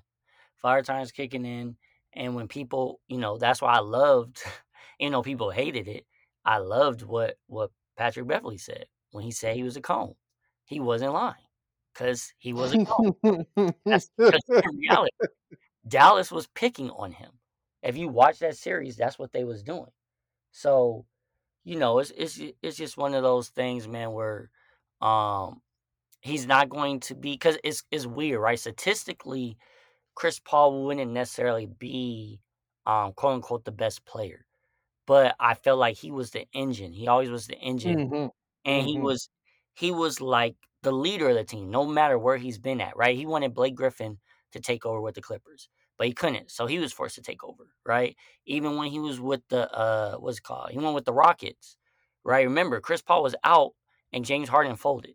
[0.56, 1.76] Father Time's kicking in,
[2.14, 4.42] and when people, you know, that's why I loved.
[5.00, 6.06] You know, people hated it.
[6.44, 10.14] I loved what what Patrick Beverley said when he said he was a cone.
[10.64, 11.34] He wasn't lying
[11.92, 13.16] because he was a cone.
[13.84, 14.40] That's the
[14.78, 15.10] reality.
[15.88, 17.32] Dallas was picking on him.
[17.82, 19.90] If you watch that series, that's what they was doing.
[20.52, 21.06] So,
[21.64, 24.50] you know, it's it's it's just one of those things, man, where
[25.02, 25.62] um
[26.22, 28.58] he's not going to be because it's it's weird, right?
[28.60, 29.58] Statistically,
[30.16, 32.40] Chris Paul wouldn't necessarily be
[32.86, 34.46] um quote unquote the best player.
[35.06, 36.92] But I felt like he was the engine.
[36.92, 38.28] He always was the engine mm-hmm.
[38.64, 39.02] and he Mhm.
[39.02, 39.28] was
[39.74, 43.16] he was like the leader of the team, no matter where he's been at, right?
[43.16, 44.18] He wanted Blake Griffin
[44.52, 45.68] to take over with the Clippers,
[45.98, 48.16] but he couldn't, so he was forced to take over, right?
[48.46, 50.70] Even when he was with the uh, what's it called?
[50.70, 51.76] He went with the Rockets,
[52.24, 52.42] right?
[52.44, 53.72] Remember, Chris Paul was out
[54.12, 55.14] and James Harden folded,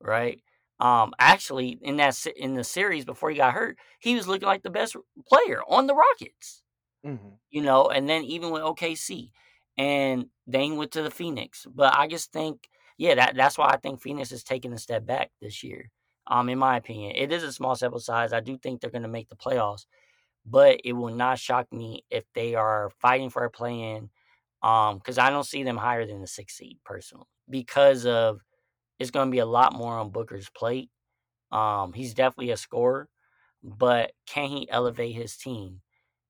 [0.00, 0.42] right?
[0.80, 4.62] Um, actually, in that in the series before he got hurt, he was looking like
[4.62, 4.96] the best
[5.28, 6.62] player on the Rockets
[7.04, 7.38] Mm-hmm.
[7.50, 9.32] you know, and then even with OKC,
[9.76, 11.66] and then he went to the Phoenix.
[11.72, 15.06] But I just think, yeah, that that's why I think Phoenix is taking a step
[15.06, 15.90] back this year.
[16.26, 18.32] Um, in my opinion, it is a small sample size.
[18.32, 19.86] I do think they're going to make the playoffs,
[20.50, 24.10] but it will not shock me if they are fighting for a play-in.
[24.62, 28.40] Um, because I don't see them higher than the sixth seed personally, because of
[28.98, 30.90] it's going to be a lot more on Booker's plate.
[31.52, 33.08] Um, he's definitely a scorer,
[33.62, 35.82] but can he elevate his team?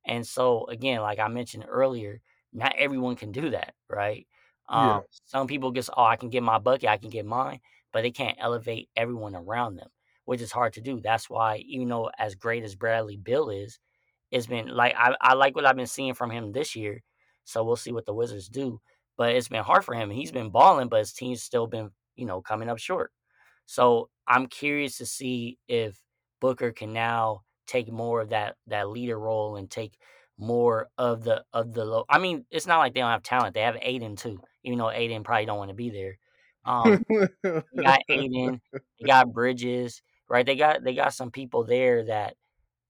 [0.06, 2.20] And so again, like I mentioned earlier,
[2.52, 4.26] not everyone can do that, right?
[4.68, 5.02] Um, Yeah.
[5.26, 7.60] some people just, oh, I can get my bucket, I can get mine,
[7.92, 9.90] but they can't elevate everyone around them,
[10.24, 11.00] which is hard to do.
[11.00, 13.78] That's why, even though as great as Bradley Beal is,
[14.31, 17.03] it's been like I, I like what I've been seeing from him this year.
[17.45, 18.81] So we'll see what the Wizards do.
[19.16, 20.11] But it's been hard for him.
[20.11, 23.11] He's been balling, but his team's still been, you know, coming up short.
[23.66, 25.99] So I'm curious to see if
[26.41, 29.99] Booker can now take more of that that leader role and take
[30.39, 32.05] more of the of the low.
[32.09, 33.55] I mean, it's not like they don't have talent.
[33.55, 36.18] They have Ayton too, even though Ayton probably don't want to be there.
[36.64, 37.05] Um,
[37.76, 38.61] got Ayton,
[38.99, 40.47] you got Bridges, right?
[40.47, 42.35] They got they got some people there that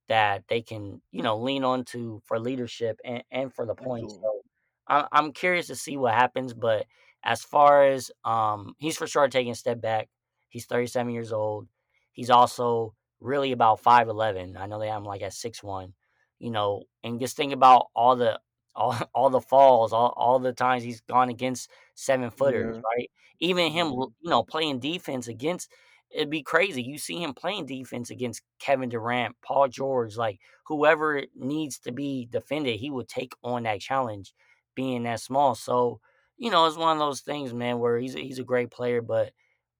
[0.08, 4.18] that they can you know lean on to for leadership and, and for the points.
[4.22, 4.42] So
[4.86, 6.54] I'm I'm curious to see what happens.
[6.54, 6.86] But
[7.24, 10.08] as far as um, he's for sure taking a step back.
[10.48, 11.68] He's 37 years old.
[12.12, 14.56] He's also really about 5'11.
[14.56, 15.94] I know they have him like at 6'1.
[16.38, 18.40] You know, and just think about all the
[18.74, 22.82] all, all the falls, all, all the times he's gone against seven footers, Yeah.
[22.96, 23.10] right?
[23.40, 24.12] Even him, Mhm.
[24.20, 25.70] you know, playing defense against
[26.10, 26.82] it'd be crazy.
[26.82, 32.28] You see him playing defense against Kevin Durant, Paul George, like whoever needs to be
[32.30, 34.34] defended, he would take on that challenge
[34.74, 35.54] being that small.
[35.54, 36.00] So,
[36.36, 39.02] you know, it's one of those things, man, where he's a, he's a great player,
[39.02, 39.32] but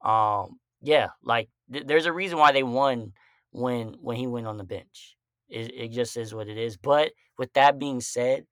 [0.02, 3.12] um yeah, like th- there's a reason why they won
[3.50, 5.16] when when he went on the bench.
[5.48, 6.76] It, it just is what it is.
[6.76, 8.44] But with that being said,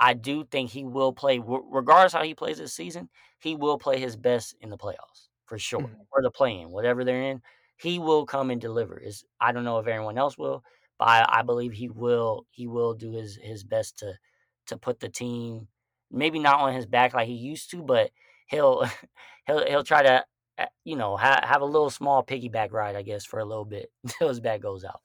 [0.00, 3.08] I do think he will play, regardless how he plays this season.
[3.38, 6.06] He will play his best in the playoffs for sure, Mhm.
[6.10, 7.42] or the play-in, whatever they're in.
[7.76, 8.98] He will come and deliver.
[8.98, 10.64] Is I don't know if everyone else will,
[10.98, 12.46] but I, I believe he will.
[12.50, 14.18] He will do his his best to
[14.66, 15.68] to put the team,
[16.10, 18.12] maybe not on his back like he used to, but
[18.46, 18.84] he'll
[19.46, 20.24] he'll he'll try to
[20.58, 23.64] uh, you know ha- have a little small piggyback ride, I guess, for a little
[23.64, 25.02] bit until his back goes out.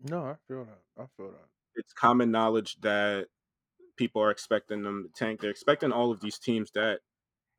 [0.00, 0.82] No, I feel that.
[0.96, 1.48] I feel that.
[1.74, 3.28] It's common knowledge that
[3.96, 5.40] people are expecting them to tank.
[5.40, 7.00] They're expecting all of these teams that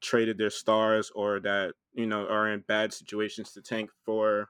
[0.01, 4.49] traded their stars or that you know are in bad situations to tank for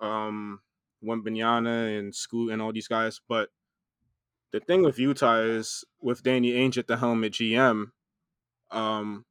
[0.00, 0.60] um
[1.04, 3.20] Wembanyama and Scoot and all these guys.
[3.28, 3.50] But
[4.52, 7.86] the thing with Utah is with Danny Ainge at the helm at GM,
[8.70, 9.24] um,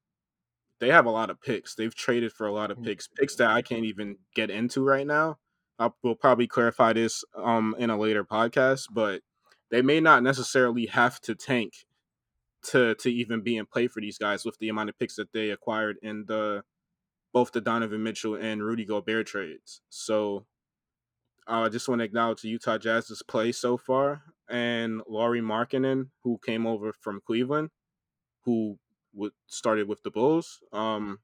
[0.79, 1.75] they have a lot of picks.
[1.75, 5.07] They've traded for a lot of picks, picks that I can't even get into right
[5.07, 5.37] now.
[5.79, 9.21] I will probably clarify this um in a later podcast, but
[9.71, 11.73] they may not necessarily have to tank
[12.63, 15.33] to to even be in play for these guys with the amount of picks that
[15.33, 16.63] they acquired in the
[17.33, 19.81] both the Donovan Mitchell and Rudy Gobert trades.
[19.89, 20.45] So
[21.47, 26.39] I just want to acknowledge the Utah Jazz's play so far and Lauri Markkanen, who
[26.45, 27.69] came over from Cleveland,
[28.43, 28.77] who
[29.13, 30.59] w- started with the Bulls.
[30.71, 31.19] Um,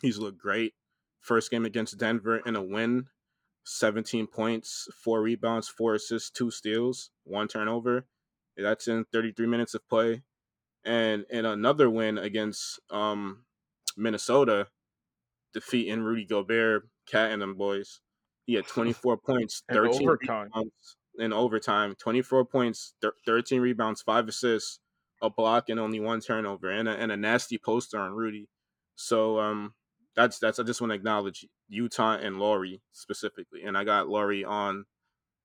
[0.00, 0.74] he's looked great.
[1.20, 3.06] First game against Denver in a win,
[3.64, 8.06] 17 points, four rebounds, four assists, two steals, one turnover.
[8.56, 10.22] That's in 33 minutes of play.
[10.84, 13.44] And in another win against um,
[13.96, 14.68] Minnesota,
[15.52, 18.00] defeating Rudy Gobert, KAT and them boys.
[18.46, 20.50] He had 24 points, 13 overtime.
[20.54, 24.80] rebounds in overtime, 24 points, thir- 13 rebounds, five assists,
[25.22, 28.48] a block, and only one turnover, and a, and a nasty poster on Rudy.
[28.96, 29.74] So um,
[30.16, 30.58] that's that's.
[30.58, 34.84] I just want to acknowledge Utah and Lauri specifically, and I got Lauri on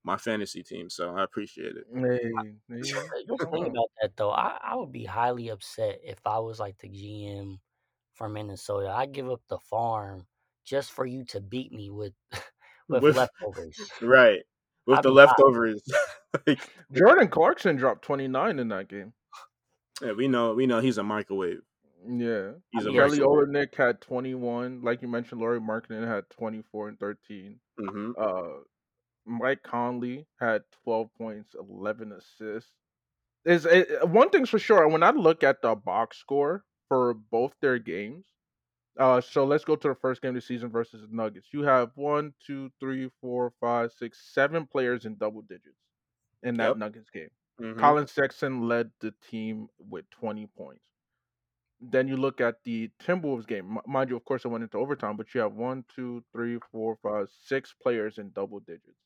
[0.03, 1.85] my fantasy team, so I appreciate it.
[1.93, 2.31] Hey,
[2.69, 3.01] The yeah.
[3.27, 6.77] the thing about that though, I, I would be highly upset if I was like
[6.79, 7.57] the GM
[8.13, 8.89] for Minnesota.
[8.89, 10.25] I'd give up the farm
[10.65, 12.13] just for you to beat me with
[12.89, 13.79] with, With- leftovers.
[14.01, 14.39] Right
[14.87, 15.81] with I'd the leftovers.
[16.47, 16.59] like,
[16.91, 19.13] Jordan Clarkson dropped 29 in that game.
[20.01, 21.59] yeah, we know we know he's a microwave.
[22.07, 22.51] Yeah.
[22.71, 23.49] He's a mean, Kelly microwave.
[23.49, 24.81] Olynyk had 21.
[24.81, 27.59] Like you mentioned, Lauri Markkanen had 24 and 13.
[27.77, 28.41] hmm Uh,
[29.25, 32.71] Mike Conley had 12 points, 11 assists.
[33.45, 34.87] Is it, one thing's for sure.
[34.87, 38.25] When I look at the box score for both their games,
[38.99, 41.47] uh, so let's go to the first game of the season versus the Nuggets.
[41.53, 45.79] You have one, two, three, four, five, six, seven players in double digits
[46.43, 46.77] in that Yep.
[46.77, 47.29] Nuggets game.
[47.59, 50.85] hmm Collin Sexton led the team with 20 points.
[51.81, 53.77] Then you look at the Timberwolves game.
[53.77, 56.59] M- Mind you, of course, it went into overtime, but you have one, two, three,
[56.71, 58.99] four, five, six players in double digits.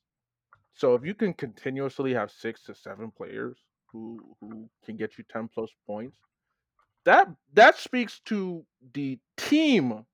[0.74, 3.58] So if you can continuously have six to seven players
[3.92, 6.18] who who can get you 10 plus points,
[7.04, 8.64] that that speaks to
[8.94, 10.04] the team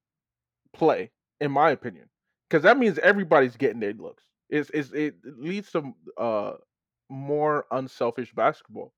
[0.73, 2.09] play, in my opinion,
[2.49, 4.25] because that means everybody's getting their looks.
[4.51, 6.53] It's, it's it leads to uh
[7.09, 8.93] more unselfish basketball.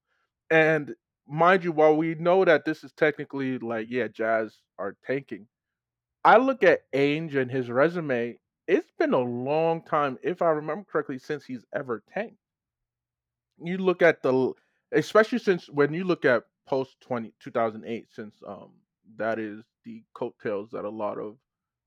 [0.51, 0.95] And
[1.29, 5.47] mind you, while we know that this is technically like, yeah, Jazz are tanking,
[6.25, 8.39] I look at Ainge and his resume.
[8.67, 12.41] It's been a long time, if I remember correctly, since he's ever tanked.
[13.59, 14.53] You look at the,
[14.93, 18.81] especially since when you look at post 20, 2008, since um
[19.17, 21.39] that is the coattails that a lot of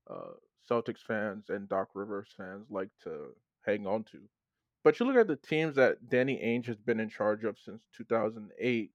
[0.08, 0.34] uh,
[0.68, 4.28] Celtics fans and Doc Rivers fans like to hang on to.
[4.84, 7.88] But you look at the teams that Danny Ainge has been in charge of since
[7.92, 8.92] 2008,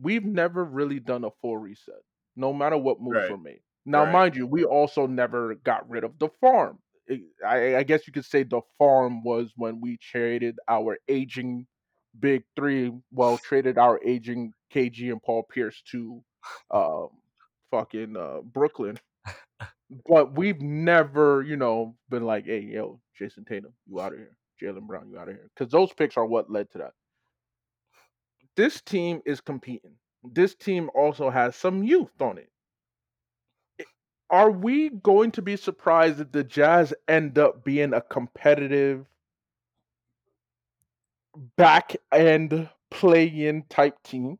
[0.00, 2.02] we've never really done a full reset,
[2.36, 3.28] no matter what moves Right.
[3.28, 3.62] were made.
[3.84, 4.06] Now, Right.
[4.06, 6.80] mind you, we also never got rid of the farm.
[7.10, 11.66] It- I, I guess you could say the farm was when we traded our aging
[12.20, 16.22] big three, well, traded our aging KG and Paul Pierce to
[16.72, 17.08] um,
[17.72, 18.98] fucking uh, Brooklyn.
[20.08, 24.36] but we've never, you know, been like, hey, yo, Jayson Tatum, you out of here.
[24.62, 25.50] Jaylen Brown, you out of here.
[25.56, 26.92] Because those picks are what led to that.
[28.56, 29.94] This team is competing.
[30.22, 32.50] This team also has some youth on it.
[34.30, 39.06] Are we going to be surprised if the Jazz end up being a competitive
[41.56, 44.38] back end play in type team?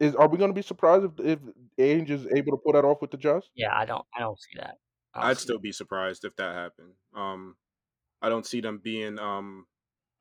[0.00, 1.38] Is are we going to be surprised if if
[1.78, 3.48] Ainge is able to pull that off with the Jazz?
[3.54, 4.78] Yeah, I don't I don't see that.
[5.14, 6.94] I don't I'd see still be surprised if that happened.
[7.14, 7.56] Um,
[8.20, 9.66] I don't see them being um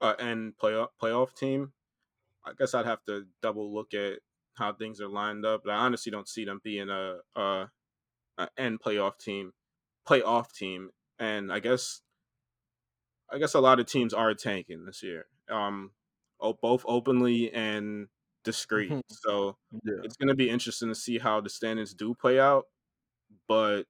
[0.01, 1.73] a end playoff playoff team.
[2.45, 4.19] I guess I'd have to double look at
[4.55, 7.67] how things are lined up, but I honestly don't see them being a a,
[8.37, 9.53] a end playoff team,
[10.07, 10.91] playoff team.
[11.19, 12.01] And I guess
[13.29, 15.25] I guess a lot of teams are tanking this year.
[15.49, 15.93] Um,
[16.61, 18.07] both openly and
[18.43, 18.97] discreet.
[18.97, 19.01] Mhm.
[19.07, 20.03] So Yeah.
[20.03, 22.65] it's going to be interesting to see how the standings do play out.
[23.47, 23.85] But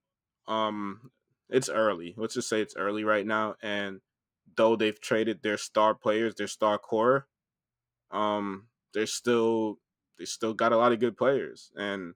[0.48, 1.12] um,
[1.50, 2.16] it's early.
[2.18, 3.56] Let's just say it's early right now.
[3.64, 4.02] And
[4.58, 7.28] though they've traded their star players, their star core,
[8.12, 9.80] um, they're still
[10.20, 11.72] they still got a lot of good players.
[11.76, 12.16] And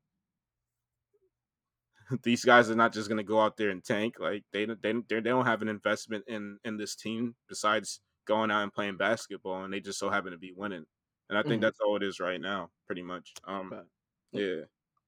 [2.24, 4.16] these guys are not just going to go out there and tank.
[4.20, 8.64] Like they they they don't have an investment in in this team besides going out
[8.64, 10.86] and playing basketball, and they just so happen to be winning.
[11.30, 11.62] And I think Mhm.
[11.62, 13.34] that's all it is right now, pretty much.
[13.46, 13.90] Um, Fact.
[14.32, 14.64] yeah,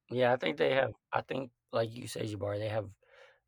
[0.10, 0.94] Yeah, I think they have.
[1.14, 2.90] I think, like you said, Jabari, they have.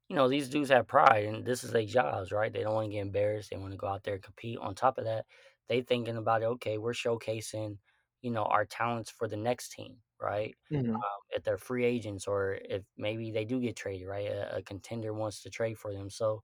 [0.10, 2.52] You know, these dudes have pride, and this is their jobs, right?
[2.54, 3.50] They don't want to get embarrassed.
[3.52, 4.58] They want to go out there and compete.
[4.60, 5.26] On top of that,
[5.70, 6.46] they thinking about it.
[6.48, 7.78] Okay, we're showcasing,
[8.22, 10.56] you know, our talents for the next team, right?
[10.70, 11.04] Mhm.
[11.04, 14.28] Um, if they're free agents, or if maybe they do get traded, right?
[14.28, 16.44] A, a contender wants to trade for them, so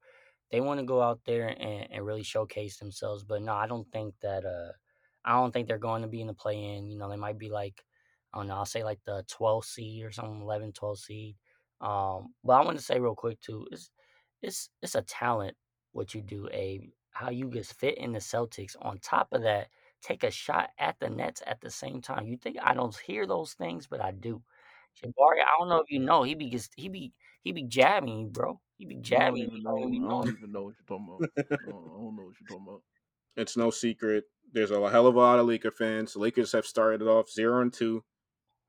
[0.51, 3.23] they want to go out there and, and really showcase themselves.
[3.23, 4.45] But no, I don't think that.
[4.45, 4.73] Uh,
[5.25, 6.89] I don't think they're going to be in the play-in.
[6.89, 7.83] You know, they might be like
[8.33, 11.37] I don't know, I'll say like the 12th seed or something, 11, 12 seed.
[11.81, 13.91] Um, but I want to say real quick too, it's
[14.41, 15.57] it's it's a talent
[15.91, 16.91] what you do, Abe.
[17.11, 18.75] How you just fit in the Celtics.
[18.81, 19.69] On top of that,
[20.01, 22.27] take a shot at the Nets at the same time.
[22.27, 24.41] You think I don't hear those things, but I do.
[25.03, 28.19] Jabari, I don't know if you know, he be just he be he be jabbing
[28.19, 28.59] you, bro.
[28.77, 29.63] He be jabbing you.
[29.63, 29.77] know.
[29.77, 30.23] even I know.
[30.23, 31.29] don't even know what you're talking about.
[31.51, 32.81] I don't, I don't know what you're talking about.
[33.35, 34.25] it's no secret.
[34.53, 36.13] There's a hell of a lot of Laker fans.
[36.13, 38.03] The Lakers have started off zero and two.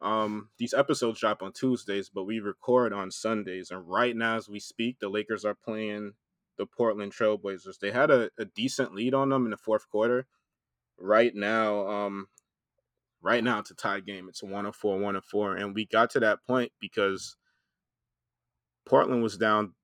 [0.01, 3.71] Um, these episodes drop on Tuesdays, but we record on Sundays.
[3.71, 6.13] And right now, as we speak, the Lakers are playing
[6.57, 7.79] the Portland Trailblazers.
[7.81, 10.27] They had a, a decent lead on them in the fourth quarter.
[11.01, 12.29] Right now, um,
[13.23, 14.29] right now it's a tie game.
[14.29, 15.57] It's a 104, 104.
[15.57, 17.37] And we got to that point because
[18.87, 19.75] Portland was down.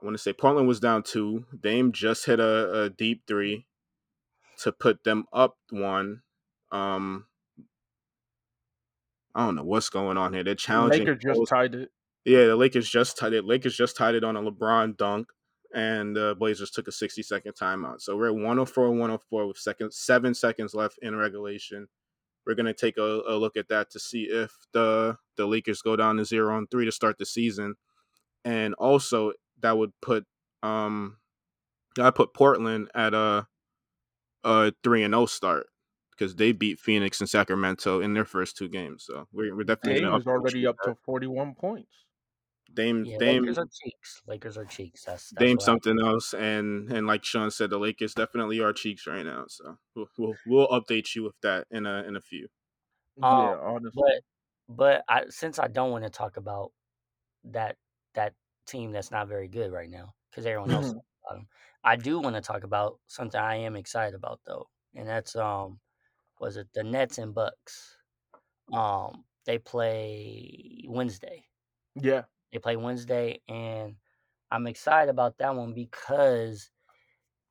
[0.00, 1.44] I want to say Portland was down two.
[1.60, 3.66] Dame just hit a, a deep three
[4.62, 6.22] to put them up one.
[6.70, 7.26] Um,
[9.34, 10.42] I don't know what's going on here.
[10.44, 11.00] They're The challenging.
[11.00, 11.90] Lakers just tied it.
[12.24, 13.44] yeah, the Lakers just tied it.
[13.44, 15.28] Lakers just tied it on a LeBron dunk,
[15.74, 18.00] and the Blazers took a 60 second timeout.
[18.00, 21.88] So we're at 104 104 with second, seven seconds left in regulation.
[22.46, 25.96] We're gonna take a, a look at that to see if the the Lakers go
[25.96, 27.74] down to zero and three to start the season,
[28.44, 30.24] and also that would put
[30.62, 31.18] um
[32.00, 33.46] I put Portland at a
[34.44, 35.66] a three and zero start
[36.18, 39.04] because they beat Phoenix and Sacramento in their first two games.
[39.06, 41.92] So we're, we're definitely Dame gonna is already up to 41 points.
[42.78, 42.82] That.
[42.82, 44.22] Dame Yeah, Dame Lakers are cheeks.
[44.26, 45.04] Lakers are cheeks.
[45.04, 49.06] That's that's Dame something else, and and like Sean said, the Lakers definitely are cheeks
[49.06, 49.44] right now.
[49.48, 52.48] So we'll we'll, we'll update you with that in a in a few.
[53.22, 54.02] Um, yeah, honestly.
[54.02, 54.22] But
[54.68, 56.72] but I since I don't want to talk about
[57.44, 57.76] that
[58.14, 58.34] that
[58.66, 61.48] team that's not very good right now because everyone else talks about 'em,
[61.84, 65.80] I do want to talk about something I am excited about though, and that's um
[66.40, 67.96] was it the Nets and Bucks?
[68.72, 71.46] Um, they play Wednesday.
[71.94, 72.24] yeah.
[72.52, 73.96] They play Wednesday, and
[74.50, 76.70] I'm excited about that one because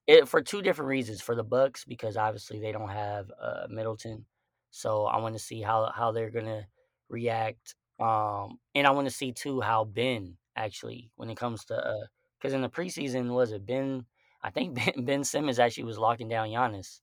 [0.07, 1.21] it for two different reasons.
[1.21, 4.25] For the Bucks, because obviously they don't have uh, Middleton,
[4.71, 6.67] so I want to see how how they're gonna
[7.09, 7.75] react.
[7.99, 12.07] Um, and I want to see too how Ben actually when it comes to
[12.39, 14.05] because in the preseason was it Ben?
[14.41, 17.01] I think Ben, ben Simmons actually was locking down Giannis.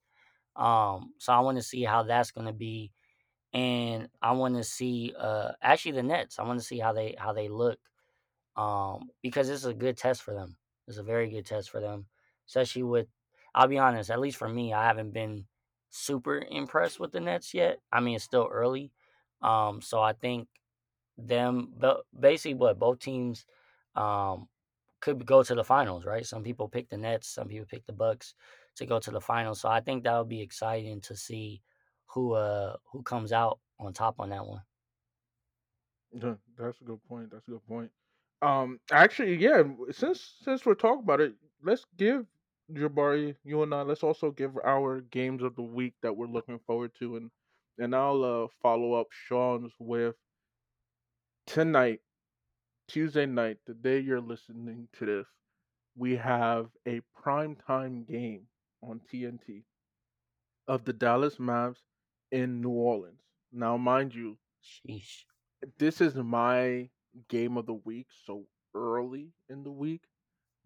[0.57, 2.93] Um, so I want to see how that's gonna be,
[3.55, 6.39] and I want to see uh actually the Nets.
[6.39, 7.79] I want to see how they how they look,
[8.57, 10.57] um, because this is a good test for them.
[10.89, 12.07] It's a very good test for them,
[12.49, 13.07] especially with.
[13.55, 14.11] I'll be honest.
[14.11, 15.47] At least for me, I haven't been
[15.91, 17.79] super impressed with the Nets yet.
[17.93, 18.91] I mean, it's still early,
[19.43, 20.49] um, so I think
[21.17, 21.73] them.
[21.79, 23.47] But basically, what both teams
[23.95, 24.49] um,
[25.01, 26.27] could go to the finals, right?
[26.27, 28.35] Some people pick the Nets, some people pick the Bucks
[28.77, 29.61] to go to the finals.
[29.61, 31.63] So I think that would be exciting to see
[32.15, 34.63] who uh who comes out on top on that one.
[36.13, 37.31] That's a good point.
[37.33, 37.91] That's a good point.
[38.41, 39.63] Um, actually, yeah.
[39.91, 42.25] Since since we're talking about it, let's give
[42.73, 46.61] Jabari, you and I, let's also give our games of the week that we're looking
[46.67, 47.31] forward to, and
[47.79, 50.15] and I'll uh, follow up Sean's with
[51.47, 52.01] tonight,
[52.89, 55.27] Tuesday night, the day you're listening to this.
[55.97, 58.43] We have a primetime game
[58.83, 59.63] on TNT
[60.69, 61.79] of the Dallas Mavs
[62.35, 63.23] in New Orleans.
[63.53, 65.25] Now, mind you, Sheesh.
[65.79, 66.91] this is my
[67.29, 70.03] game of the week so early in the week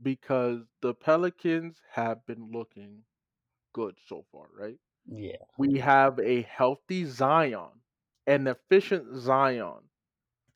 [0.02, 3.04] because the Pelicans have been looking
[3.74, 4.78] good so far, right?
[5.06, 5.36] Yeah.
[5.58, 7.70] We have a healthy Zion,
[8.26, 9.80] an efficient Zion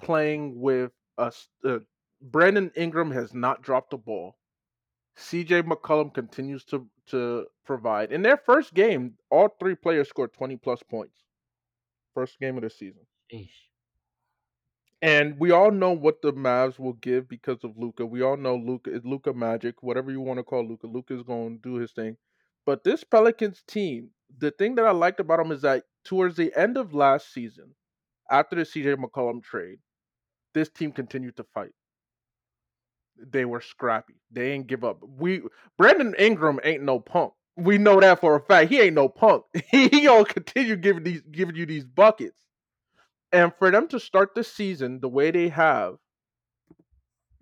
[0.03, 1.49] playing with us.
[1.65, 1.81] Uh,
[2.21, 4.37] Brandon Ingram has not dropped the ball.
[5.19, 8.13] CJ McCollum continues to to provide.
[8.13, 11.25] In their first game, all three players scored 20 plus points.
[12.15, 13.07] First game of the season.
[15.03, 18.07] And we all know what the Mavs will give because of Luka.
[18.07, 20.87] We all know Luka is Luka magic, whatever you want to call Luka.
[20.87, 22.17] Luka's going to do his thing.
[22.67, 26.53] But this Pelicans team, the thing that I liked about them is that towards the
[26.57, 27.75] end of last season,
[28.31, 29.79] after the CJ McCollum trade,
[30.55, 31.73] this team continued to fight.
[33.17, 34.15] They were scrappy.
[34.31, 35.01] They ain't give up.
[35.03, 35.43] We
[35.79, 37.33] Brandon Ingram ain't no punk.
[37.57, 38.71] We know that for a fact.
[38.71, 39.45] He ain't no punk.
[39.71, 42.45] he gonna continue giving these giving you these buckets.
[43.33, 45.97] And for them to start the season the way they have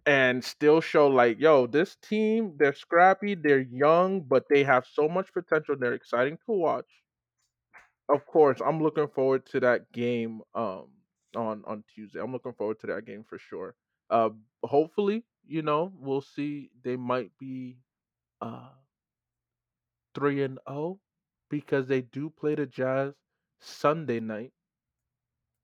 [0.06, 5.08] and still show like, yo, this team, they're scrappy, they're young, but they have so
[5.08, 5.76] much potential.
[5.78, 6.90] They're exciting to watch.
[8.08, 10.86] Of course, I'm looking forward to that game um
[11.36, 12.20] on on Tuesday.
[12.20, 13.74] I'm looking forward to that game for sure.
[14.10, 14.30] Uh
[14.64, 17.78] hopefully, you know, we'll see they might be
[18.40, 18.70] uh
[20.14, 21.01] 3 and 0
[21.51, 23.14] because they do play the Jazz
[23.61, 24.53] Sunday night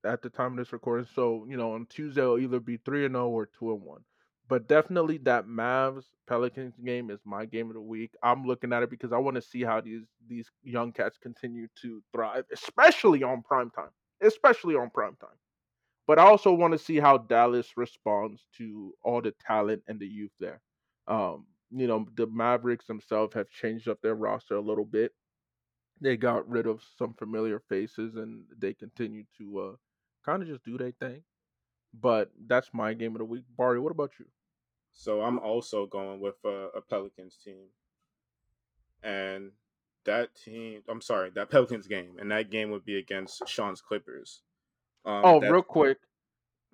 [0.04, 1.06] at the time of this recording.
[1.14, 4.04] So, you know, on Tuesday it'll either be 3 and 0 or 2 and 1.
[4.48, 8.12] But definitely that Mavs Pelicans game is my game of the week.
[8.22, 11.66] I'm looking at it because I want to see how these these young cats continue
[11.82, 13.90] to thrive, especially on prime time.
[14.22, 15.30] Especially on prime time.
[16.06, 20.06] But I also want to see how Dallas responds to all the talent and the
[20.06, 20.60] youth there.
[21.08, 25.12] Um, you know, the Mavericks themselves have changed up their roster a little bit.
[26.00, 29.76] They got rid of some familiar faces and they continue to uh,
[30.24, 31.22] kind of just do their thing.
[31.98, 33.44] But that's my game of the week.
[33.56, 34.26] Bari, what about you?
[34.92, 37.68] So I'm also going with a, a Pelicans team,
[39.02, 39.52] and
[40.04, 40.82] that team.
[40.88, 44.42] I'm sorry, that Pelicans game, and that game would be against Sean's Clippers.
[45.06, 45.98] Um, oh, that- real quick,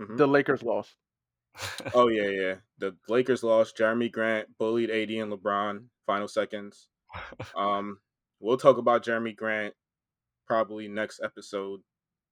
[0.00, 0.16] Mhm.
[0.16, 0.96] the Lakers lost.
[1.94, 2.54] Oh yeah, yeah.
[2.78, 3.76] The Lakers lost.
[3.76, 6.88] Jerami Grant bullied AD and LeBron final seconds.
[7.56, 8.00] Um,
[8.40, 9.74] we'll talk about Jerami Grant
[10.46, 11.80] probably next episode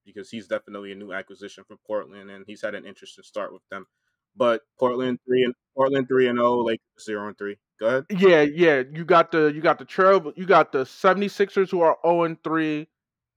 [0.07, 3.63] because he's definitely a new acquisition from Portland and he's had an interesting start with
[3.71, 3.87] them.
[4.35, 7.59] But Portland three and Portland three and zero, Lakers zero and three.
[7.79, 8.07] Go ahead.
[8.11, 8.83] Yeah, yeah.
[8.91, 12.43] You got the you got the trail you got the 76ers who are 0 and
[12.43, 12.89] 3.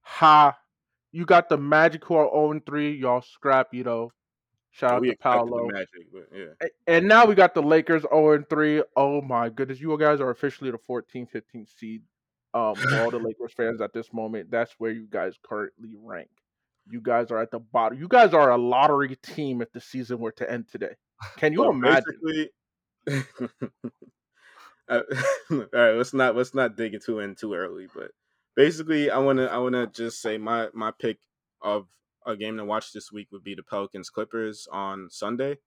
[0.03, 0.57] Ha.
[1.13, 2.97] You got the Magic who are 0 and 3.
[2.97, 4.11] Y'all scrap, you know.
[4.71, 5.67] Shout out we to Paolo.
[5.71, 6.67] Magic, but yeah.
[6.87, 8.83] And now we got the Lakers 0 and 3.
[8.97, 9.79] Oh my goodness.
[9.79, 12.01] You guys are officially the 14th, 15th seed.
[12.55, 16.29] Um, all the Lakers fans at this moment, that's where you guys currently rank.
[16.89, 17.97] You guys are at the bottom.
[17.99, 20.95] You guys are a lottery team if the season were to end today.
[21.37, 22.49] Can you Well, imagine?
[24.89, 25.01] Uh,
[25.51, 28.11] all right, let's not let's not dig into in too early, but
[28.55, 31.19] basically, I wanna I wanna just say my my pick
[31.61, 31.87] of
[32.25, 35.57] a game to watch this week would be the Pelicans Clippers on Sunday.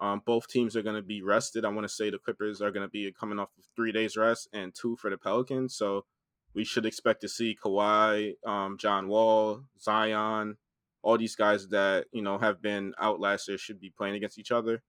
[0.00, 1.64] Um, both teams are going to be rested.
[1.64, 4.16] I want to say the Clippers are going to be coming off of three days
[4.16, 5.76] rest and two for the Pelicans.
[5.76, 6.06] So
[6.54, 10.56] we should expect to see Kawhi, um, John Wall, Zion,
[11.02, 14.38] all these guys that you know have been out last year should be playing against
[14.38, 14.82] each other.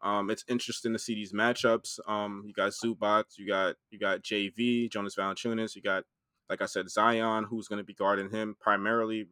[0.00, 1.98] Um, it's interesting to see these matchups.
[2.06, 6.04] Um, you got Zubac, you got you got JV, Jonas Valanciunas, you got
[6.48, 9.26] like I said Zion, who's going to be guarding him primarily.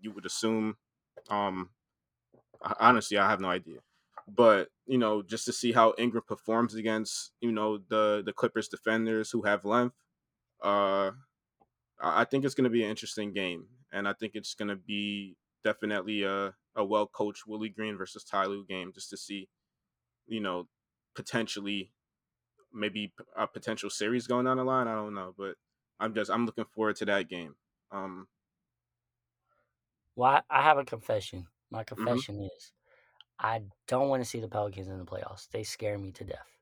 [0.00, 0.76] You would assume.
[1.28, 1.70] Um,
[2.78, 3.80] honestly, I have no idea,
[4.28, 8.68] but you know, just to see how Ingram performs against you know the the Clippers
[8.68, 9.96] defenders who have length.
[10.62, 11.12] Uh,
[12.02, 14.76] I think it's going to be an interesting game, and I think it's going to
[14.76, 19.48] be definitely a a well coached Willie Green versus Ty Lue game, just to see
[20.30, 20.68] you know,
[21.14, 21.92] potentially
[22.72, 24.88] maybe a potential series going down the line.
[24.88, 25.56] I don't know, but
[26.00, 27.56] I'm just I'm looking forward to that game.
[27.92, 28.28] Um,
[30.14, 31.48] Well, I, I have a confession.
[31.70, 32.20] My Mm-hmm.
[32.20, 32.72] confession is
[33.38, 35.48] I don't want to see the Pelicans in the playoffs.
[35.50, 36.58] They scare me to death.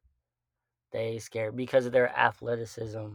[0.90, 3.15] They scare because of their athleticism,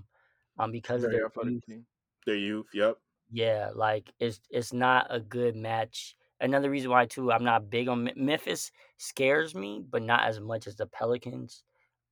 [0.57, 1.63] um, because of their youth.
[1.65, 1.87] team.
[2.25, 2.99] their youth, yep.
[3.29, 7.87] Yeah, like it's it's not a good match another reason why too I'm not big
[7.87, 11.63] on Memphis scares me, but not as much as the Pelicans.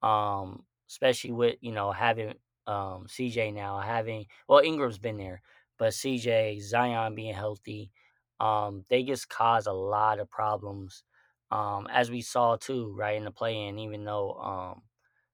[0.01, 2.35] Um, especially with you know having
[2.67, 5.41] um CJ now having well Ingram's been there,
[5.77, 7.91] but CJ Zion being healthy,
[8.39, 11.03] um, they just cause a lot of problems.
[11.51, 14.81] Um, as we saw too, right in the play in, even though um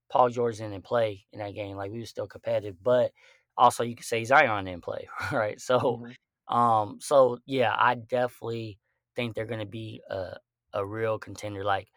[0.09, 3.11] Paul George didn't play in that game, like we were still competitive, but
[3.57, 5.59] also you could say Zion didn't play, right?
[5.59, 6.15] So Mhm.
[6.47, 8.79] um, so yeah, I definitely
[9.15, 10.37] think they're gonna be a
[10.73, 11.63] a real contender.
[11.63, 11.89] Like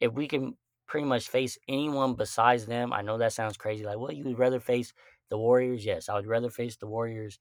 [0.00, 0.56] if we can
[0.88, 3.84] pretty much face anyone besides them, I know that sounds crazy.
[3.84, 4.94] Like, well, you would rather face
[5.30, 5.84] the Warriors?
[5.86, 7.40] Yes, I would rather face the Warriors,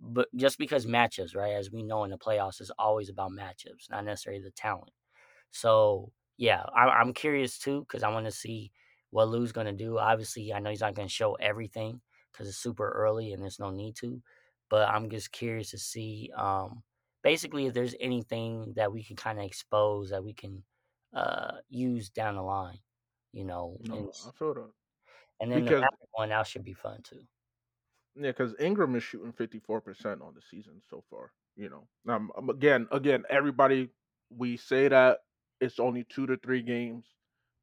[0.00, 1.54] but just because matchups, right?
[1.54, 4.92] As we know in the playoffs, is always about matchups, not necessarily the talent.
[5.50, 8.72] So yeah, I, I'm curious too because I want to see
[9.10, 9.98] what Lue's gonna do.
[9.98, 12.00] Obviously, I know he's not gonna show everything
[12.32, 14.22] because it's super early and there's no need to.
[14.70, 16.82] But I'm just curious to see, um,
[17.22, 20.64] basically, if there's anything that we can kind of expose that we can
[21.14, 22.78] uh, use down the line,
[23.32, 23.76] you know.
[23.80, 24.70] And, No, I feel that
[25.40, 27.20] and then because Maverick one out should be fun too.
[28.16, 31.32] yeah, because Ingram is shooting fifty four percent on the season so far.
[31.56, 33.88] You know, um, um, again, again, everybody
[34.36, 35.18] we say that
[35.60, 37.04] it's only two to three games,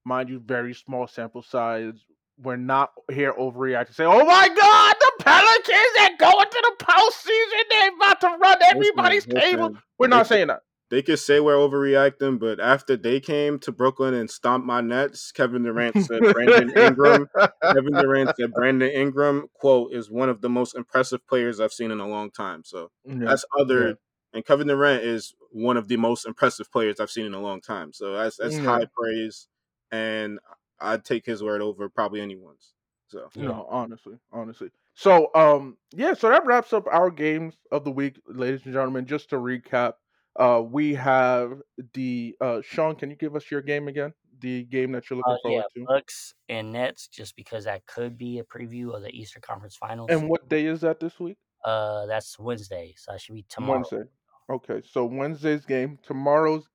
[0.06, 1.96] mind you, very small sample size.
[2.42, 3.94] We're not here overreacting.
[3.94, 7.62] Say, oh my God, the Pelicans they're going to the postseason.
[7.70, 9.68] They're about to run everybody's Listen, table.
[9.68, 10.62] listen, We're not they- saying that.
[10.92, 15.32] They could say we're overreacting, but after they came to Brooklyn and stomped my nets,
[15.32, 17.28] Kevin Durant said Brandon Ingram.
[17.64, 21.92] Kevin Durant said Brandon Ingram, quote, is one of the most impressive players I've seen
[21.92, 22.66] in a long time.
[22.66, 23.20] So Yeah.
[23.26, 23.94] that's other Yeah.
[24.34, 27.62] and Kevin Durant is one of the most impressive players I've seen in a long
[27.62, 27.94] time.
[27.94, 28.66] So that's that's Yeah.
[28.66, 29.48] high praise
[29.92, 30.40] and
[30.80, 32.74] I'd take his word over probably anyone's.
[33.08, 33.46] So Yeah.
[33.46, 34.72] No, honestly, honestly.
[34.94, 39.06] So, um, yeah, so that wraps up our games of the week, ladies and gentlemen.
[39.06, 39.94] Just to recap,
[40.40, 41.62] uh, we have
[41.94, 42.96] the uh, Sean.
[42.96, 44.14] Can you give us your game again?
[44.40, 47.86] The game that you're looking Uh, yeah, forward to, Bucks and Nets, just because that
[47.86, 50.10] could be a preview of the Eastern Conference Finals.
[50.10, 51.38] and what day is that this week?
[51.64, 53.84] uh, that's Wednesday, so that should be tomorrow.
[53.92, 54.10] Wednesday.
[54.50, 56.68] Okay, so Wednesday's game, tomorrow's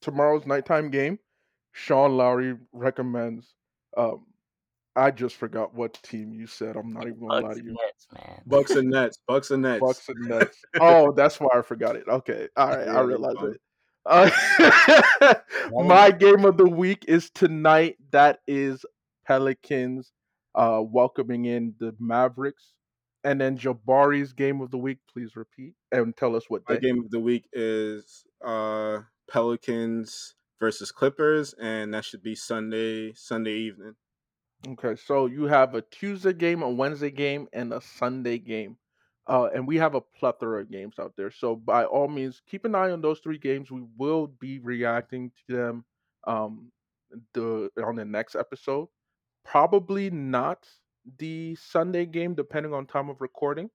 [0.00, 1.18] tomorrow's nighttime game.
[1.72, 3.54] Sean Lowry recommends.
[3.96, 4.26] Um,
[4.96, 6.76] I just forgot what team you said.
[6.76, 7.72] I'm not even gonna lie to you.
[7.72, 8.42] Nets, man.
[8.46, 9.80] Bucks and Nets, Bucks and Nets.
[9.80, 10.58] Bucks and Nets.
[10.80, 12.04] Oh, that's why I forgot it.
[12.08, 13.60] Okay, all right, Yeah, I realize it.
[14.06, 15.34] Uh,
[15.72, 17.96] my game of the week is tonight.
[18.10, 18.84] That is
[19.26, 20.12] Pelicans
[20.54, 22.74] uh, welcoming in the Mavericks,
[23.24, 24.98] and then Jabari's game of the week.
[25.12, 26.82] Please repeat and tell us what My day.
[26.82, 28.98] game of the week is uh
[29.28, 33.94] Pelicans versus Clippers, and that should be Sunday Sunday evening.
[34.66, 38.76] Okay, so you have a Tuesday game, a Wednesday game, and a Sunday game.
[39.26, 41.30] Uh, and we have a plethora of games out there.
[41.30, 43.70] So by all means, keep an eye on those three games.
[43.70, 45.84] We will be reacting to them
[46.26, 46.70] um,
[47.32, 48.88] the on the next episode.
[49.44, 50.66] Probably not
[51.18, 53.70] the Sunday game, depending on time of recording.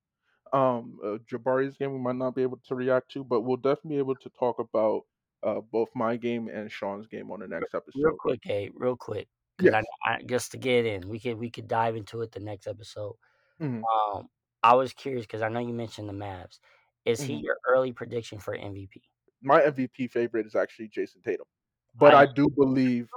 [0.54, 3.96] Um, uh, Jabari's game we might not be able to react to, but we'll definitely
[3.96, 5.04] be able to talk about
[5.44, 8.02] uh, both my game and Sean's game on the next episode.
[8.04, 9.28] Real quick, hey, real quick,
[9.62, 9.74] Yes.
[10.06, 12.68] I, I, just to get in, we could we could dive into it the next
[12.68, 13.16] episode.
[13.62, 13.82] Mhm.
[14.16, 14.28] Um,
[14.64, 16.60] I was curious because I know you mentioned the Mavs.
[17.06, 17.44] Is he Mhm.
[17.44, 19.02] your early prediction for MVP?
[19.42, 21.46] my MVP favorite is actually Jayson Tatum.
[21.96, 23.08] But I, I do believe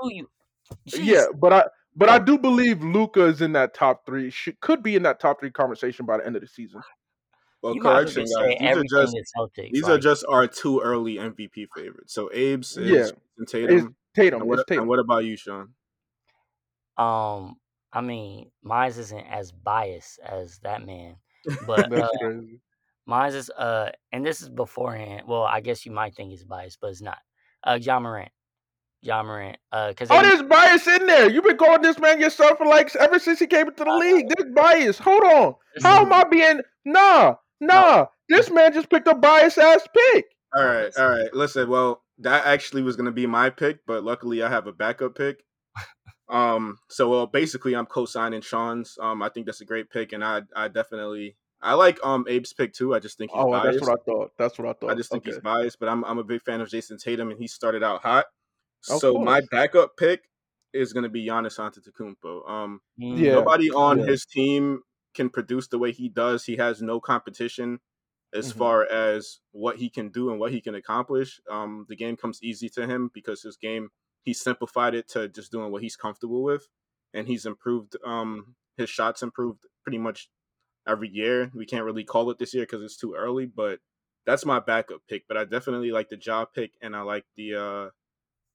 [0.87, 1.65] yeah, but I
[1.97, 2.25] but I Oh.
[2.25, 4.31] do believe Luka is in that top 3.
[4.31, 6.81] Should, could be in that top 3 conversation by the end of the season.
[7.63, 8.59] Well, you might as well correction, guys.
[8.59, 9.71] These are just Celtics.
[9.71, 12.13] these are just our two early MVP favorites.
[12.13, 12.85] So Abe's Yeah.
[13.05, 13.97] Jayson It's Tatum.
[14.17, 14.83] Tatum, And what, it's Tatum.
[14.83, 15.69] and what about you, Sean?
[16.97, 17.57] Um,
[17.93, 21.17] I mean, mine isn't as biased as that man,
[21.67, 22.61] but uh, That's crazy.
[23.07, 25.23] mine is uh, and this is beforehand.
[25.27, 27.19] Well, I guess you might think he's biased, but it's not.
[27.65, 28.31] Uh, Ja Morant,
[29.03, 31.31] Ja Morant, uh, because Oh, there's bias in there.
[31.31, 33.97] You've been calling this man yourself for like ever since he came into the I
[33.99, 34.27] league.
[34.37, 34.99] There's bias.
[34.99, 35.55] Hold on.
[35.83, 38.07] How am I being nah, nah.
[38.29, 40.25] This man just picked a bias ass pick.
[40.55, 41.03] All right, listen.
[41.05, 41.35] all right.
[41.35, 44.73] Listen, well, that actually was going to be my pick, but luckily I have a
[44.73, 45.43] backup pick.
[46.29, 48.97] Um, so well, basically I'm co-signing Sean's.
[49.01, 52.53] Um, I think that's a great pick, and I, I definitely, I like um Abe's
[52.53, 52.95] pick too.
[52.95, 53.79] I just think he's Oh, biased.
[53.79, 54.33] that's what I thought.
[54.39, 54.91] That's what I thought.
[54.91, 55.25] I just think okay.
[55.25, 58.03] he's biased, but I'm I'm a big fan of Jayson Tatum, and he started out
[58.03, 58.27] hot.
[58.89, 60.25] Of So my backup pick
[60.73, 62.49] is going to be Giannis Antetokounmpo.
[62.49, 63.33] Um, Mm, Yeah.
[63.33, 64.07] nobody on yeah.
[64.07, 64.83] his team
[65.15, 66.45] can produce the way he does.
[66.45, 67.81] He has no competition
[68.35, 68.53] as Mhm.
[68.53, 71.41] far as what he can do and what he can accomplish.
[71.51, 73.91] Um, the game comes easy to him because his game
[74.23, 76.69] he simplified it to just doing what he's comfortable with,
[77.13, 77.97] and he's improved.
[78.05, 80.29] Um, his shots improved pretty much
[80.87, 81.51] every year.
[81.55, 83.81] We can't really call it this year because it's too early, but
[84.27, 85.25] that's my backup pick.
[85.29, 87.91] But I definitely like the Ja pick, and I like the uh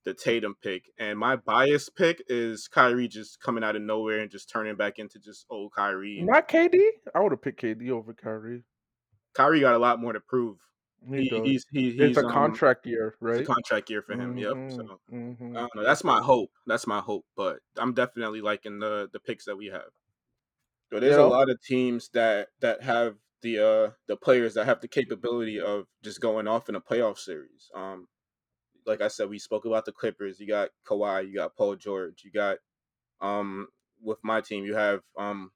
[0.05, 0.83] the Tatum pick.
[0.97, 4.99] And my bias pick is Kyrie just coming out of nowhere and just turning back
[4.99, 6.21] into just old Kyrie.
[6.23, 6.79] Not KD.
[7.13, 8.63] I would have picked KD over Kyrie.
[9.35, 10.59] Kyrie got a lot more to prove.
[11.15, 13.49] He He, he's he, he's it's a um, contract year, It's right?
[13.49, 14.37] a contract year for him.
[14.37, 14.57] Yep.
[14.57, 15.55] Mhm, So mhm.
[15.55, 15.83] I don't know.
[15.85, 16.51] That's my hope.
[16.67, 17.25] That's my hope.
[17.35, 19.91] But I'm definitely liking the the picks that we have.
[20.91, 21.17] So there's Yeah.
[21.17, 25.59] a lot of teams that that have the uh the players that have the capability
[25.59, 27.69] of just going off in a playoff series.
[27.73, 28.07] Um,
[28.85, 30.39] like I said, we spoke about the Clippers.
[30.39, 31.27] You got Kawhi.
[31.27, 32.23] You got Paul George.
[32.23, 32.59] You got
[33.21, 33.69] um
[34.01, 34.65] with my team.
[34.65, 35.51] You have um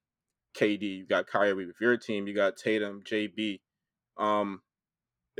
[0.54, 0.98] KD.
[0.98, 1.68] You got Kyrie.
[1.68, 3.62] With your team, you got Tatum, JB.
[4.18, 4.64] Um,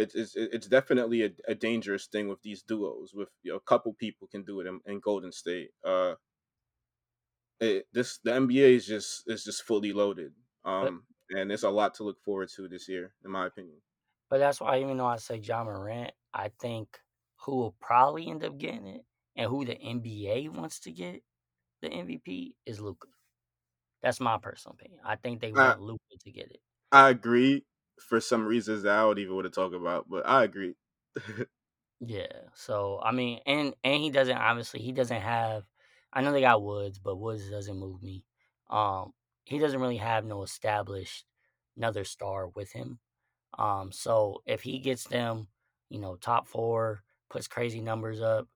[0.02, 3.14] it's it's it's definitely a, a dangerous thing with these duos.
[3.14, 5.72] With you know, a couple people can do it in, in Golden State.
[5.84, 6.16] Uh,
[7.60, 10.34] it, this the NBA is just is just fully loaded.
[10.66, 13.82] Um, and there's a lot to look forward to this year, in my opinion.
[14.30, 17.00] But that's why, even though I say Ja Morant, I think
[17.46, 19.06] who will probably end up getting it
[19.36, 21.24] and who the NBA wants to get
[21.82, 23.08] the MVP is Luka.
[24.02, 25.02] That's my personal opinion.
[25.04, 26.62] I think they want Luka to get it.
[26.92, 27.66] I agree
[28.02, 30.76] for some reasons that I don't even want to talk about, but I agree.
[32.00, 32.50] Yeah.
[32.56, 35.66] So I mean, and and he doesn't obviously he doesn't have.
[36.14, 38.26] I know they got Woods, but Woods doesn't move me.
[38.70, 39.14] Um,
[39.46, 41.26] he doesn't really have no established
[41.78, 43.00] another star with him.
[43.58, 45.50] Um, so if he gets them,
[45.90, 48.50] you know, top four, puts crazy numbers up,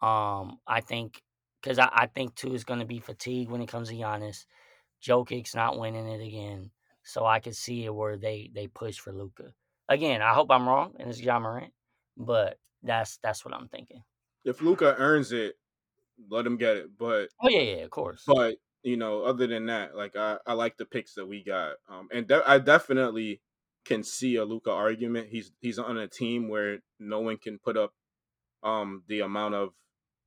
[0.00, 1.22] um, I think
[1.60, 4.46] because I, I think too is going to be fatigue when it comes to Giannis.
[5.02, 6.72] Jokic's not winning it again,
[7.02, 9.52] so I could see it where they they push for Luka
[9.88, 10.22] again.
[10.22, 11.72] I hope I'm wrong and it's Ja Morant,
[12.16, 14.02] but that's that's what I'm thinking.
[14.44, 15.56] if Luka earns it,
[16.30, 16.96] let him get it.
[16.98, 18.24] But Oh yeah, yeah, of course.
[18.26, 21.76] but you know, other than that, like I, I like the picks that we got.
[21.88, 23.40] Um, and de- I definitely
[23.84, 25.28] can see a Luka argument.
[25.28, 27.92] He's he's on a team where no one can put up
[28.62, 29.70] um the amount of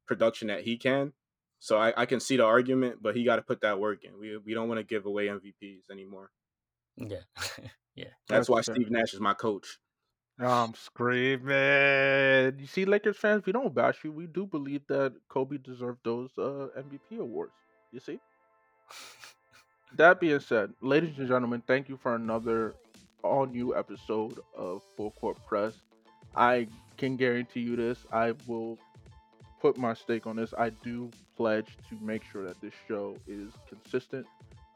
[0.07, 1.13] production that he can.
[1.59, 4.19] So I, I can see the argument, but he got to put that work in.
[4.19, 6.31] We we don't want to give away MVPs anymore.
[6.97, 7.17] Yeah,
[7.95, 8.05] yeah.
[8.27, 8.61] That's That's why.
[8.61, 9.79] Steve Nash is my coach.
[10.37, 12.59] I'm screaming.
[12.59, 14.11] You see, Lakers fans, we don't bash you.
[14.11, 17.53] We do believe that Kobe deserved those uh, MVP awards.
[17.91, 18.19] You see?
[19.95, 22.75] That being said, ladies and gentlemen, thank you for another
[23.23, 25.73] all new episode of Full Court Press.
[26.35, 26.67] I
[26.97, 28.05] can guarantee you this.
[28.11, 28.77] I will
[29.61, 30.53] put my stake on this.
[30.57, 34.27] I do pledge to make sure that this show is consistent.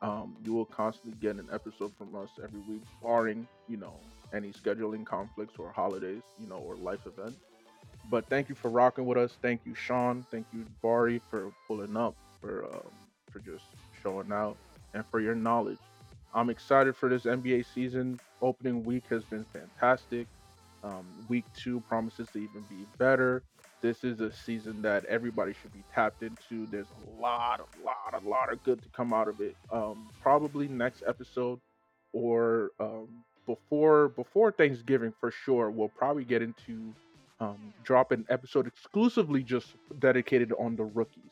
[0.02, 3.94] Um, you will constantly get an episode from us every week, barring, you know,
[4.34, 7.38] any scheduling conflicts or holidays, you know, or life events.
[8.10, 9.38] But thank you for rocking with us.
[9.42, 10.26] Thank you, Sean.
[10.32, 12.92] Thank you, Bari, for pulling up, for um,
[13.32, 13.66] for just
[14.02, 14.58] showing out,
[14.94, 15.80] and for your knowledge.
[16.34, 18.20] I'm excited for this NBA season.
[18.42, 20.28] Opening week has been fantastic.
[20.84, 23.44] Um, week two promises to even be better.
[23.82, 26.66] This is a season that everybody should be tapped into.
[26.68, 29.56] There's a lot, a lot, a lot of good to come out of it.
[29.72, 31.60] Um, probably next episode
[32.12, 33.08] or um,
[33.46, 35.72] before before Thanksgiving for sure.
[35.72, 36.94] We'll probably get into
[37.40, 39.68] um, drop an episode exclusively just
[40.00, 41.32] dedicated on the rookies.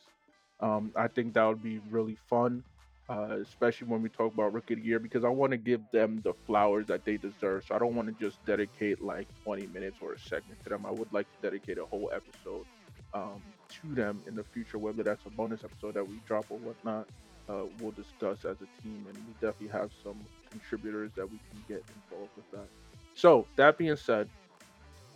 [0.60, 2.64] Um, I think that would be really fun,
[3.08, 5.80] uh, especially when we talk about rookie of the year, because I want to give
[5.92, 7.64] them the flowers that they deserve.
[7.64, 10.84] So I don't want to just dedicate like 20 minutes or a segment to them.
[10.84, 12.66] I would like to dedicate a whole episode
[13.14, 13.42] um,
[13.80, 17.08] to them in the future, whether that's a bonus episode that we drop or whatnot.
[17.48, 20.18] Uh, we'll discuss as a team, and we definitely have some
[20.50, 22.68] contributors that we can get involved with that.
[23.14, 24.28] So that being said,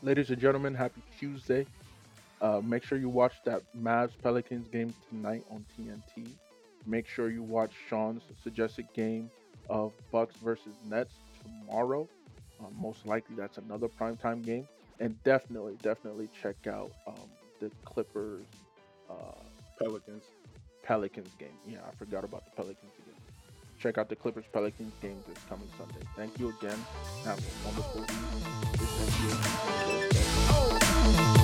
[0.02, 1.66] ladies and gentlemen, happy Tuesday.
[2.40, 6.26] Uh, make sure you watch that Mavs Pelicans game tonight on TNT.
[6.86, 9.30] Make sure you watch Sean's suggested game
[9.70, 12.08] of Bucks versus Nets tomorrow.
[12.60, 14.66] Uh, most likely that's another primetime game.
[15.00, 17.14] And definitely, definitely check out um,
[17.60, 18.44] the Clippers
[19.10, 19.14] uh,
[19.78, 20.24] Pelicans.
[20.82, 21.48] Pelicans game.
[21.66, 23.14] Yeah, I forgot about the Pelicans game.
[23.78, 26.06] Check out the Clippers Pelicans game this coming Sunday.
[26.16, 26.78] Thank you again.
[27.24, 28.42] Have a wonderful evening.
[28.78, 28.90] This
[31.36, 31.41] is